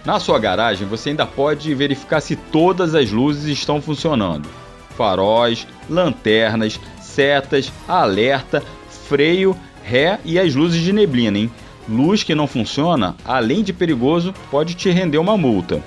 Na 0.05 0.21
sua 0.21 0.39
garagem 0.39 0.87
você 0.87 1.11
ainda 1.11 1.25
pode 1.25 1.75
verificar 1.75 2.21
se 2.21 2.37
todas 2.37 2.95
as 2.95 3.11
luzes 3.11 3.47
estão 3.47 3.81
funcionando: 3.81 4.49
faróis, 4.97 5.67
lanternas, 5.89 6.79
setas, 7.01 7.73
alerta, 7.89 8.63
freio, 9.09 9.57
ré 9.83 10.19
e 10.25 10.39
as 10.39 10.55
luzes 10.55 10.83
de 10.83 10.93
neblina, 10.93 11.39
hein? 11.39 11.51
Luz 11.89 12.23
que 12.23 12.35
não 12.35 12.47
funciona, 12.47 13.15
além 13.25 13.63
de 13.63 13.73
perigoso, 13.73 14.35
pode 14.51 14.75
te 14.75 14.91
render 14.91 15.19
uma 15.19 15.37
multa. 15.37 15.83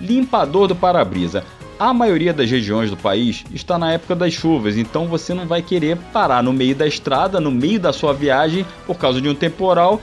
Limpador 0.00 0.68
do 0.68 0.76
para-brisa. 0.76 1.44
A 1.78 1.92
maioria 1.92 2.32
das 2.32 2.48
regiões 2.48 2.88
do 2.88 2.96
país 2.96 3.44
está 3.52 3.76
na 3.76 3.92
época 3.92 4.14
das 4.14 4.32
chuvas, 4.32 4.76
então 4.76 5.08
você 5.08 5.34
não 5.34 5.44
vai 5.44 5.60
querer 5.60 5.96
parar 6.12 6.40
no 6.40 6.52
meio 6.52 6.74
da 6.74 6.86
estrada, 6.86 7.40
no 7.40 7.50
meio 7.50 7.80
da 7.80 7.92
sua 7.92 8.14
viagem, 8.14 8.64
por 8.86 8.96
causa 8.96 9.20
de 9.20 9.28
um 9.28 9.34
temporal, 9.34 10.00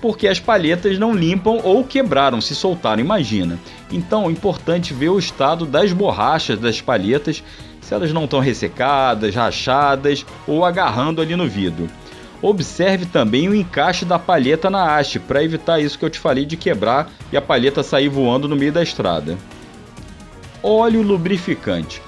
porque 0.00 0.28
as 0.28 0.38
palhetas 0.38 1.00
não 1.00 1.12
limpam 1.12 1.58
ou 1.64 1.82
quebraram, 1.82 2.40
se 2.40 2.54
soltaram, 2.54 3.00
imagina. 3.00 3.58
Então 3.90 4.26
é 4.26 4.30
importante 4.30 4.94
ver 4.94 5.08
o 5.08 5.18
estado 5.18 5.66
das 5.66 5.92
borrachas 5.92 6.60
das 6.60 6.80
palhetas, 6.80 7.42
se 7.80 7.92
elas 7.92 8.12
não 8.12 8.24
estão 8.24 8.38
ressecadas, 8.38 9.34
rachadas 9.34 10.24
ou 10.46 10.64
agarrando 10.64 11.20
ali 11.20 11.34
no 11.34 11.48
vidro. 11.48 11.88
Observe 12.40 13.04
também 13.04 13.48
o 13.48 13.54
encaixe 13.54 14.04
da 14.04 14.18
palheta 14.18 14.70
na 14.70 14.96
haste, 14.96 15.18
para 15.18 15.42
evitar 15.42 15.80
isso 15.80 15.98
que 15.98 16.04
eu 16.04 16.10
te 16.10 16.20
falei 16.20 16.46
de 16.46 16.56
quebrar 16.56 17.10
e 17.32 17.36
a 17.36 17.42
palheta 17.42 17.82
sair 17.82 18.08
voando 18.08 18.46
no 18.46 18.54
meio 18.54 18.72
da 18.72 18.82
estrada 18.82 19.36
óleo 20.62 21.02
lubrificante. 21.02 22.02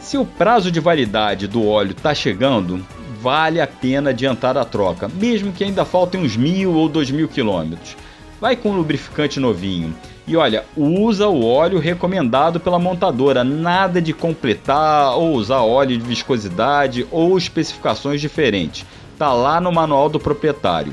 Se 0.00 0.16
o 0.16 0.24
prazo 0.24 0.70
de 0.70 0.80
validade 0.80 1.46
do 1.46 1.66
óleo 1.66 1.90
está 1.90 2.14
chegando, 2.14 2.84
vale 3.20 3.60
a 3.60 3.66
pena 3.66 4.10
adiantar 4.10 4.56
a 4.56 4.64
troca, 4.64 5.08
mesmo 5.08 5.52
que 5.52 5.64
ainda 5.64 5.84
faltem 5.84 6.20
uns 6.20 6.36
mil 6.36 6.74
ou 6.74 6.88
dois 6.88 7.10
mil 7.10 7.28
quilômetros. 7.28 7.96
Vai 8.40 8.54
com 8.54 8.72
lubrificante 8.72 9.40
novinho. 9.40 9.94
E 10.26 10.36
olha, 10.36 10.64
usa 10.76 11.26
o 11.26 11.44
óleo 11.44 11.78
recomendado 11.78 12.60
pela 12.60 12.78
montadora, 12.78 13.42
nada 13.42 14.00
de 14.00 14.12
completar 14.12 15.16
ou 15.16 15.32
usar 15.32 15.62
óleo 15.62 15.98
de 15.98 16.04
viscosidade 16.04 17.06
ou 17.10 17.36
especificações 17.36 18.20
diferentes. 18.20 18.86
Tá 19.18 19.32
lá 19.32 19.60
no 19.60 19.72
manual 19.72 20.08
do 20.08 20.20
proprietário. 20.20 20.92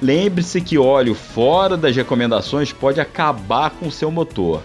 Lembre-se 0.00 0.60
que 0.60 0.78
óleo 0.78 1.14
fora 1.14 1.76
das 1.76 1.96
recomendações 1.96 2.72
pode 2.72 3.00
acabar 3.00 3.70
com 3.70 3.88
o 3.88 3.92
seu 3.92 4.10
motor. 4.10 4.60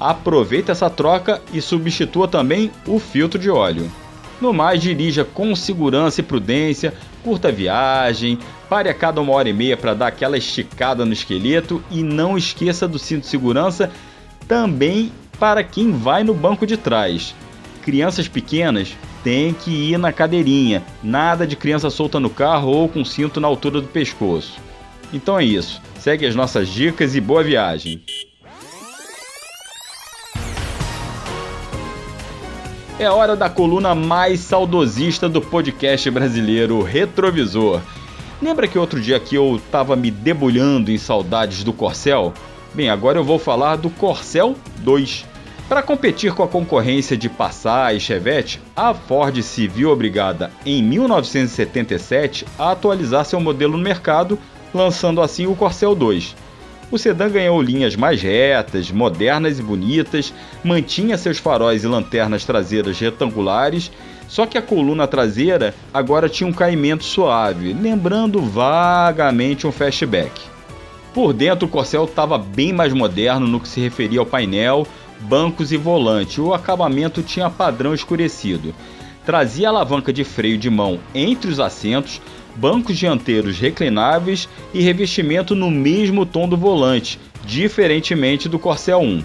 Aproveite 0.00 0.70
essa 0.70 0.88
troca 0.88 1.42
e 1.52 1.60
substitua 1.60 2.26
também 2.26 2.70
o 2.86 2.98
filtro 2.98 3.38
de 3.38 3.50
óleo. 3.50 3.92
No 4.40 4.54
mais, 4.54 4.80
dirija 4.80 5.22
com 5.22 5.54
segurança 5.54 6.22
e 6.22 6.24
prudência, 6.24 6.94
curta 7.22 7.48
a 7.48 7.52
viagem, 7.52 8.38
pare 8.70 8.88
a 8.88 8.94
cada 8.94 9.20
uma 9.20 9.34
hora 9.34 9.50
e 9.50 9.52
meia 9.52 9.76
para 9.76 9.92
dar 9.92 10.06
aquela 10.06 10.38
esticada 10.38 11.04
no 11.04 11.12
esqueleto 11.12 11.84
e 11.90 12.02
não 12.02 12.38
esqueça 12.38 12.88
do 12.88 12.98
cinto 12.98 13.22
de 13.22 13.26
segurança 13.26 13.90
também 14.48 15.12
para 15.38 15.62
quem 15.62 15.92
vai 15.92 16.24
no 16.24 16.32
banco 16.32 16.66
de 16.66 16.78
trás. 16.78 17.34
Crianças 17.82 18.26
pequenas 18.26 18.96
têm 19.22 19.52
que 19.52 19.70
ir 19.70 19.98
na 19.98 20.12
cadeirinha, 20.12 20.82
nada 21.02 21.46
de 21.46 21.56
criança 21.56 21.90
solta 21.90 22.18
no 22.18 22.30
carro 22.30 22.70
ou 22.70 22.88
com 22.88 23.04
cinto 23.04 23.40
na 23.40 23.48
altura 23.48 23.82
do 23.82 23.88
pescoço. 23.88 24.58
Então 25.12 25.38
é 25.38 25.44
isso, 25.44 25.82
segue 25.98 26.24
as 26.24 26.34
nossas 26.34 26.68
dicas 26.68 27.14
e 27.14 27.20
boa 27.20 27.42
viagem! 27.42 28.02
É 33.00 33.08
hora 33.08 33.34
da 33.34 33.48
coluna 33.48 33.94
mais 33.94 34.40
saudosista 34.40 35.26
do 35.26 35.40
podcast 35.40 36.10
brasileiro, 36.10 36.82
Retrovisor. 36.82 37.80
Lembra 38.42 38.68
que 38.68 38.78
outro 38.78 39.00
dia 39.00 39.18
que 39.18 39.34
eu 39.34 39.58
tava 39.72 39.96
me 39.96 40.10
debulhando 40.10 40.90
em 40.90 40.98
saudades 40.98 41.64
do 41.64 41.72
Corcel? 41.72 42.34
Bem, 42.74 42.90
agora 42.90 43.18
eu 43.18 43.24
vou 43.24 43.38
falar 43.38 43.76
do 43.76 43.88
Corcel 43.88 44.54
2. 44.80 45.24
Para 45.66 45.82
competir 45.82 46.34
com 46.34 46.42
a 46.42 46.48
concorrência 46.48 47.16
de 47.16 47.30
Passat 47.30 47.96
e 47.96 48.00
Chevette, 48.00 48.60
a 48.76 48.92
Ford 48.92 49.42
se 49.42 49.66
viu 49.66 49.88
obrigada, 49.88 50.50
em 50.66 50.82
1977, 50.82 52.44
a 52.58 52.72
atualizar 52.72 53.24
seu 53.24 53.40
modelo 53.40 53.78
no 53.78 53.82
mercado, 53.82 54.38
lançando 54.74 55.22
assim 55.22 55.46
o 55.46 55.56
Corcel 55.56 55.94
2. 55.94 56.36
O 56.90 56.98
sedã 56.98 57.30
ganhou 57.30 57.62
linhas 57.62 57.94
mais 57.94 58.20
retas, 58.20 58.90
modernas 58.90 59.58
e 59.58 59.62
bonitas, 59.62 60.34
mantinha 60.64 61.16
seus 61.16 61.38
faróis 61.38 61.84
e 61.84 61.86
lanternas 61.86 62.44
traseiras 62.44 62.98
retangulares, 62.98 63.92
só 64.26 64.44
que 64.44 64.58
a 64.58 64.62
coluna 64.62 65.06
traseira 65.06 65.74
agora 65.94 66.28
tinha 66.28 66.48
um 66.48 66.52
caimento 66.52 67.04
suave, 67.04 67.72
lembrando 67.72 68.40
vagamente 68.40 69.66
um 69.66 69.72
fastback. 69.72 70.40
Por 71.14 71.32
dentro 71.32 71.66
o 71.66 71.70
Corcel 71.70 72.04
estava 72.04 72.38
bem 72.38 72.72
mais 72.72 72.92
moderno 72.92 73.46
no 73.46 73.60
que 73.60 73.68
se 73.68 73.80
referia 73.80 74.20
ao 74.20 74.26
painel, 74.26 74.86
bancos 75.20 75.72
e 75.72 75.76
volante. 75.76 76.40
O 76.40 76.54
acabamento 76.54 77.22
tinha 77.22 77.50
padrão 77.50 77.92
escurecido. 77.92 78.74
Trazia 79.26 79.68
alavanca 79.68 80.12
de 80.12 80.24
freio 80.24 80.56
de 80.56 80.70
mão 80.70 80.98
entre 81.14 81.50
os 81.50 81.60
assentos, 81.60 82.20
bancos 82.56 82.96
dianteiros 82.96 83.58
reclináveis 83.58 84.48
e 84.72 84.80
revestimento 84.82 85.54
no 85.54 85.70
mesmo 85.70 86.26
tom 86.26 86.48
do 86.48 86.56
volante, 86.56 87.18
diferentemente 87.44 88.48
do 88.48 88.58
Corcel 88.58 89.00
1. 89.00 89.22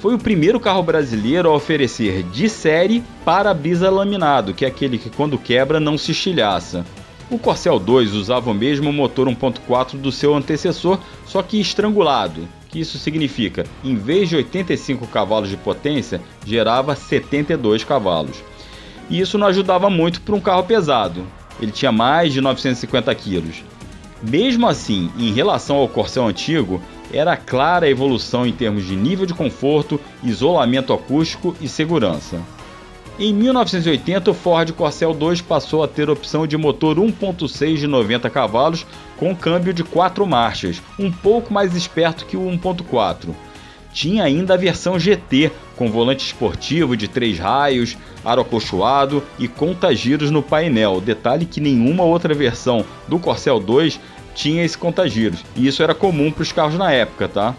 Foi 0.00 0.14
o 0.14 0.18
primeiro 0.18 0.60
carro 0.60 0.82
brasileiro 0.82 1.50
a 1.50 1.54
oferecer 1.54 2.22
de 2.22 2.48
série 2.48 3.02
para-brisa 3.24 3.90
laminado, 3.90 4.54
que 4.54 4.64
é 4.64 4.68
aquele 4.68 4.96
que 4.96 5.10
quando 5.10 5.36
quebra 5.36 5.80
não 5.80 5.98
se 5.98 6.12
estilhaça. 6.12 6.86
O 7.30 7.38
Corcel 7.38 7.78
2 7.78 8.14
usava 8.14 8.50
o 8.50 8.54
mesmo 8.54 8.92
motor 8.92 9.28
1.4 9.28 9.98
do 9.98 10.12
seu 10.12 10.34
antecessor, 10.34 10.98
só 11.26 11.42
que 11.42 11.60
estrangulado, 11.60 12.48
que 12.68 12.80
isso 12.80 12.96
significa, 12.96 13.66
em 13.84 13.96
vez 13.96 14.28
de 14.28 14.36
85 14.36 15.06
cavalos 15.08 15.50
de 15.50 15.56
potência, 15.56 16.20
gerava 16.46 16.94
72 16.94 17.82
cavalos. 17.84 18.42
E 19.10 19.20
isso 19.20 19.36
não 19.36 19.46
ajudava 19.46 19.90
muito 19.90 20.20
para 20.20 20.34
um 20.34 20.40
carro 20.40 20.62
pesado, 20.62 21.26
ele 21.60 21.72
tinha 21.72 21.92
mais 21.92 22.32
de 22.32 22.40
950 22.40 23.14
quilos. 23.14 23.62
Mesmo 24.22 24.66
assim, 24.66 25.10
em 25.18 25.32
relação 25.32 25.76
ao 25.76 25.88
Corcel 25.88 26.26
antigo, 26.26 26.82
era 27.12 27.36
clara 27.36 27.86
a 27.86 27.90
evolução 27.90 28.46
em 28.46 28.52
termos 28.52 28.84
de 28.84 28.96
nível 28.96 29.24
de 29.24 29.34
conforto, 29.34 30.00
isolamento 30.22 30.92
acústico 30.92 31.56
e 31.60 31.68
segurança. 31.68 32.40
Em 33.18 33.32
1980, 33.32 34.30
o 34.30 34.34
Ford 34.34 34.72
Corcel 34.72 35.12
2 35.12 35.40
passou 35.40 35.82
a 35.82 35.88
ter 35.88 36.08
opção 36.08 36.46
de 36.46 36.56
motor 36.56 36.96
1.6 36.98 37.76
de 37.76 37.86
90 37.86 38.30
cavalos 38.30 38.86
com 39.16 39.34
câmbio 39.34 39.72
de 39.72 39.82
4 39.82 40.24
marchas, 40.26 40.80
um 40.98 41.10
pouco 41.10 41.52
mais 41.52 41.74
esperto 41.74 42.26
que 42.26 42.36
o 42.36 42.42
1.4 42.42 43.34
tinha 43.92 44.22
ainda 44.22 44.54
a 44.54 44.56
versão 44.56 44.98
GT, 44.98 45.50
com 45.78 45.88
volante 45.88 46.26
esportivo 46.26 46.96
de 46.96 47.06
três 47.06 47.38
raios, 47.38 47.96
aro 48.24 48.42
acolchoado 48.42 49.22
e 49.38 49.46
contagiros 49.46 50.28
no 50.28 50.42
painel. 50.42 51.00
Detalhe 51.00 51.46
que 51.46 51.60
nenhuma 51.60 52.02
outra 52.02 52.34
versão 52.34 52.84
do 53.06 53.18
Corcel 53.20 53.60
2 53.60 54.00
tinha 54.34 54.64
esse 54.64 54.76
contagiros, 54.76 55.44
e 55.56 55.66
isso 55.66 55.82
era 55.82 55.94
comum 55.94 56.30
para 56.30 56.42
os 56.42 56.52
carros 56.52 56.76
na 56.76 56.92
época, 56.92 57.28
tá? 57.28 57.54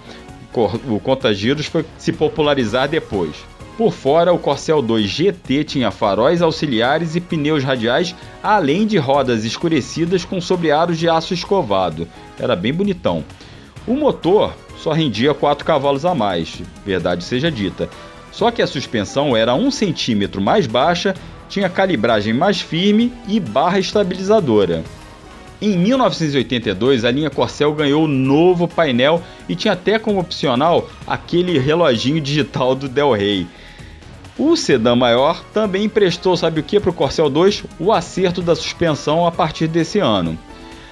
O 0.87 0.99
contagiros 0.99 1.65
foi 1.65 1.85
se 1.97 2.11
popularizar 2.11 2.87
depois. 2.89 3.35
Por 3.77 3.93
fora, 3.93 4.33
o 4.33 4.37
Corcel 4.37 4.81
2 4.81 5.07
GT 5.07 5.63
tinha 5.63 5.89
faróis 5.89 6.41
auxiliares 6.41 7.15
e 7.15 7.21
pneus 7.21 7.63
radiais, 7.63 8.13
além 8.43 8.85
de 8.85 8.97
rodas 8.97 9.45
escurecidas 9.45 10.25
com 10.25 10.41
sobrearos 10.41 10.97
de 10.97 11.07
aço 11.07 11.33
escovado. 11.33 12.05
Era 12.37 12.57
bem 12.57 12.73
bonitão. 12.73 13.23
O 13.87 13.93
motor 13.93 14.53
só 14.77 14.91
rendia 14.91 15.33
4 15.33 15.65
cavalos 15.65 16.05
a 16.05 16.13
mais, 16.13 16.61
verdade 16.85 17.23
seja 17.23 17.49
dita. 17.49 17.89
Só 18.31 18.51
que 18.51 18.61
a 18.61 18.67
suspensão 18.67 19.35
era 19.35 19.55
1 19.55 19.71
centímetro 19.71 20.41
mais 20.41 20.67
baixa, 20.67 21.15
tinha 21.47 21.69
calibragem 21.69 22.33
mais 22.33 22.61
firme 22.61 23.11
e 23.27 23.39
barra 23.39 23.79
estabilizadora. 23.79 24.83
Em 25.61 25.77
1982, 25.77 27.03
a 27.03 27.11
linha 27.11 27.29
Corcel 27.29 27.73
ganhou 27.73 28.07
novo 28.07 28.65
painel 28.65 29.21
e 29.47 29.55
tinha 29.55 29.73
até 29.73 29.99
como 29.99 30.19
opcional 30.19 30.89
aquele 31.05 31.59
reloginho 31.59 32.21
digital 32.21 32.73
do 32.73 32.87
Del 32.87 33.11
Rey. 33.11 33.45
O 34.37 34.55
sedã 34.55 34.95
maior 34.95 35.43
também 35.53 35.83
emprestou, 35.83 36.37
sabe 36.37 36.61
o 36.61 36.63
que, 36.63 36.79
para 36.79 36.91
o 36.91 36.93
Corcel 36.93 37.29
2? 37.29 37.65
O 37.77 37.91
acerto 37.91 38.41
da 38.41 38.55
suspensão 38.55 39.25
a 39.27 39.31
partir 39.33 39.67
desse 39.67 39.99
ano. 39.99 40.39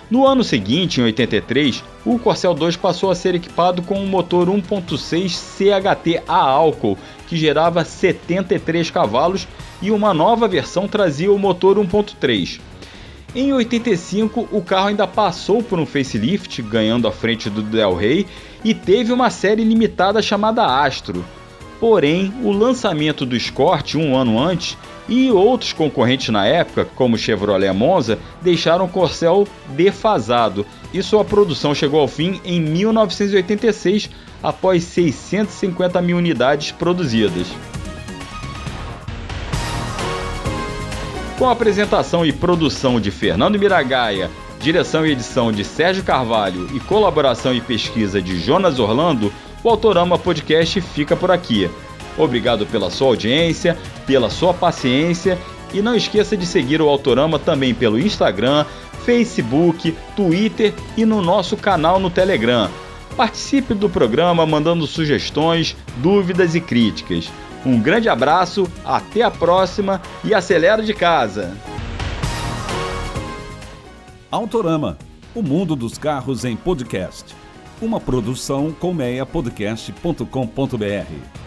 No 0.10 0.26
ano 0.26 0.42
seguinte, 0.42 1.02
em 1.02 1.04
83, 1.04 1.84
o 2.06 2.18
Corcel 2.18 2.54
2 2.54 2.78
passou 2.78 3.12
a 3.12 3.16
ser 3.16 3.36
equipado 3.36 3.82
com 3.82 4.00
um 4.00 4.08
motor 4.08 4.48
1.6 4.48 5.30
CHT 5.30 6.24
a 6.26 6.38
álcool, 6.38 6.98
que 7.28 7.36
gerava 7.36 7.84
73 7.84 8.90
cavalos, 8.90 9.46
e 9.82 9.92
uma 9.92 10.14
nova 10.14 10.48
versão 10.48 10.88
trazia 10.88 11.30
o 11.32 11.38
motor 11.38 11.78
1.3. 11.78 12.62
Em 13.36 13.52
85, 13.52 14.48
o 14.50 14.62
carro 14.62 14.88
ainda 14.88 15.06
passou 15.06 15.62
por 15.62 15.78
um 15.78 15.86
facelift, 15.86 16.62
ganhando 16.62 17.06
a 17.06 17.12
frente 17.12 17.50
do 17.50 17.62
Del 17.62 17.94
Rey, 17.94 18.26
e 18.64 18.74
teve 18.74 19.12
uma 19.12 19.30
série 19.30 19.66
limitada 19.66 20.22
chamada 20.22 20.66
Astro. 20.66 21.26
Porém, 21.82 22.34
o 22.44 22.52
lançamento 22.52 23.26
do 23.26 23.36
Escort 23.36 23.96
um 23.96 24.16
ano 24.16 24.40
antes 24.40 24.78
e 25.08 25.32
outros 25.32 25.74
concorrentes 25.74 26.30
na 26.30 26.46
época, 26.46 26.86
como 26.96 27.18
Chevrolet 27.18 27.72
Monza, 27.72 28.20
deixaram 28.42 28.86
o 28.86 28.90
Corcel 28.90 29.48
defasado 29.70 30.66
e 30.94 31.02
sua 31.02 31.24
produção 31.24 31.74
chegou 31.74 32.00
ao 32.00 32.08
fim 32.08 32.42
em 32.44 32.60
1986, 32.60 34.10
após 34.42 34.84
650 34.84 36.02
mil 36.02 36.18
unidades 36.18 36.72
produzidas. 36.72 37.48
Com 41.38 41.48
a 41.48 41.52
apresentação 41.52 42.26
e 42.26 42.34
produção 42.34 43.00
de 43.00 43.12
Fernando 43.12 43.60
Miragaia, 43.60 44.30
direção 44.60 45.06
e 45.06 45.12
edição 45.12 45.52
de 45.52 45.64
Sérgio 45.64 46.04
Carvalho 46.04 46.68
e 46.74 46.80
colaboração 46.80 47.54
e 47.54 47.62
pesquisa 47.62 48.22
de 48.22 48.40
Jonas 48.40 48.80
Orlando, 48.80 49.32
o 49.64 49.70
Autorama 49.70 50.18
Podcast 50.18 50.82
fica 50.82 51.16
por 51.16 51.30
aqui. 51.30 51.70
Obrigado 52.18 52.66
pela 52.66 52.90
sua 52.90 53.08
audiência, 53.08 53.78
pela 54.06 54.30
sua 54.30 54.54
paciência 54.54 55.38
e 55.74 55.82
não 55.82 55.96
esqueça 55.96 56.38
de 56.38 56.46
seguir 56.46 56.82
o 56.82 56.90
Autorama 56.90 57.38
também 57.38 57.74
pelo 57.74 58.00
Instagram, 58.00 58.66
Facebook, 59.06 59.96
Twitter 60.16 60.74
e 60.96 61.06
no 61.06 61.22
nosso 61.22 61.58
canal 61.58 62.00
no 62.00 62.10
Telegram. 62.10 62.70
Participe 63.16 63.74
do 63.74 63.90
programa 63.90 64.46
mandando 64.46 64.86
sugestões, 64.86 65.76
dúvidas 65.98 66.56
e 66.56 66.62
críticas. 66.62 67.32
Um 67.66 67.80
grande 67.80 68.08
abraço, 68.08 68.68
até 68.86 69.24
a 69.24 69.32
próxima 69.32 70.02
e 70.24 70.34
acelera 70.34 70.84
de 70.84 70.94
casa. 70.94 71.58
Autorama, 74.30 74.98
o 75.34 75.42
mundo 75.42 75.76
dos 75.76 75.98
carros 75.98 76.46
em 76.46 76.56
podcast. 76.56 77.36
Uma 77.82 78.00
produção 78.00 78.72
colmeiapodcast.com.br. 78.72 81.47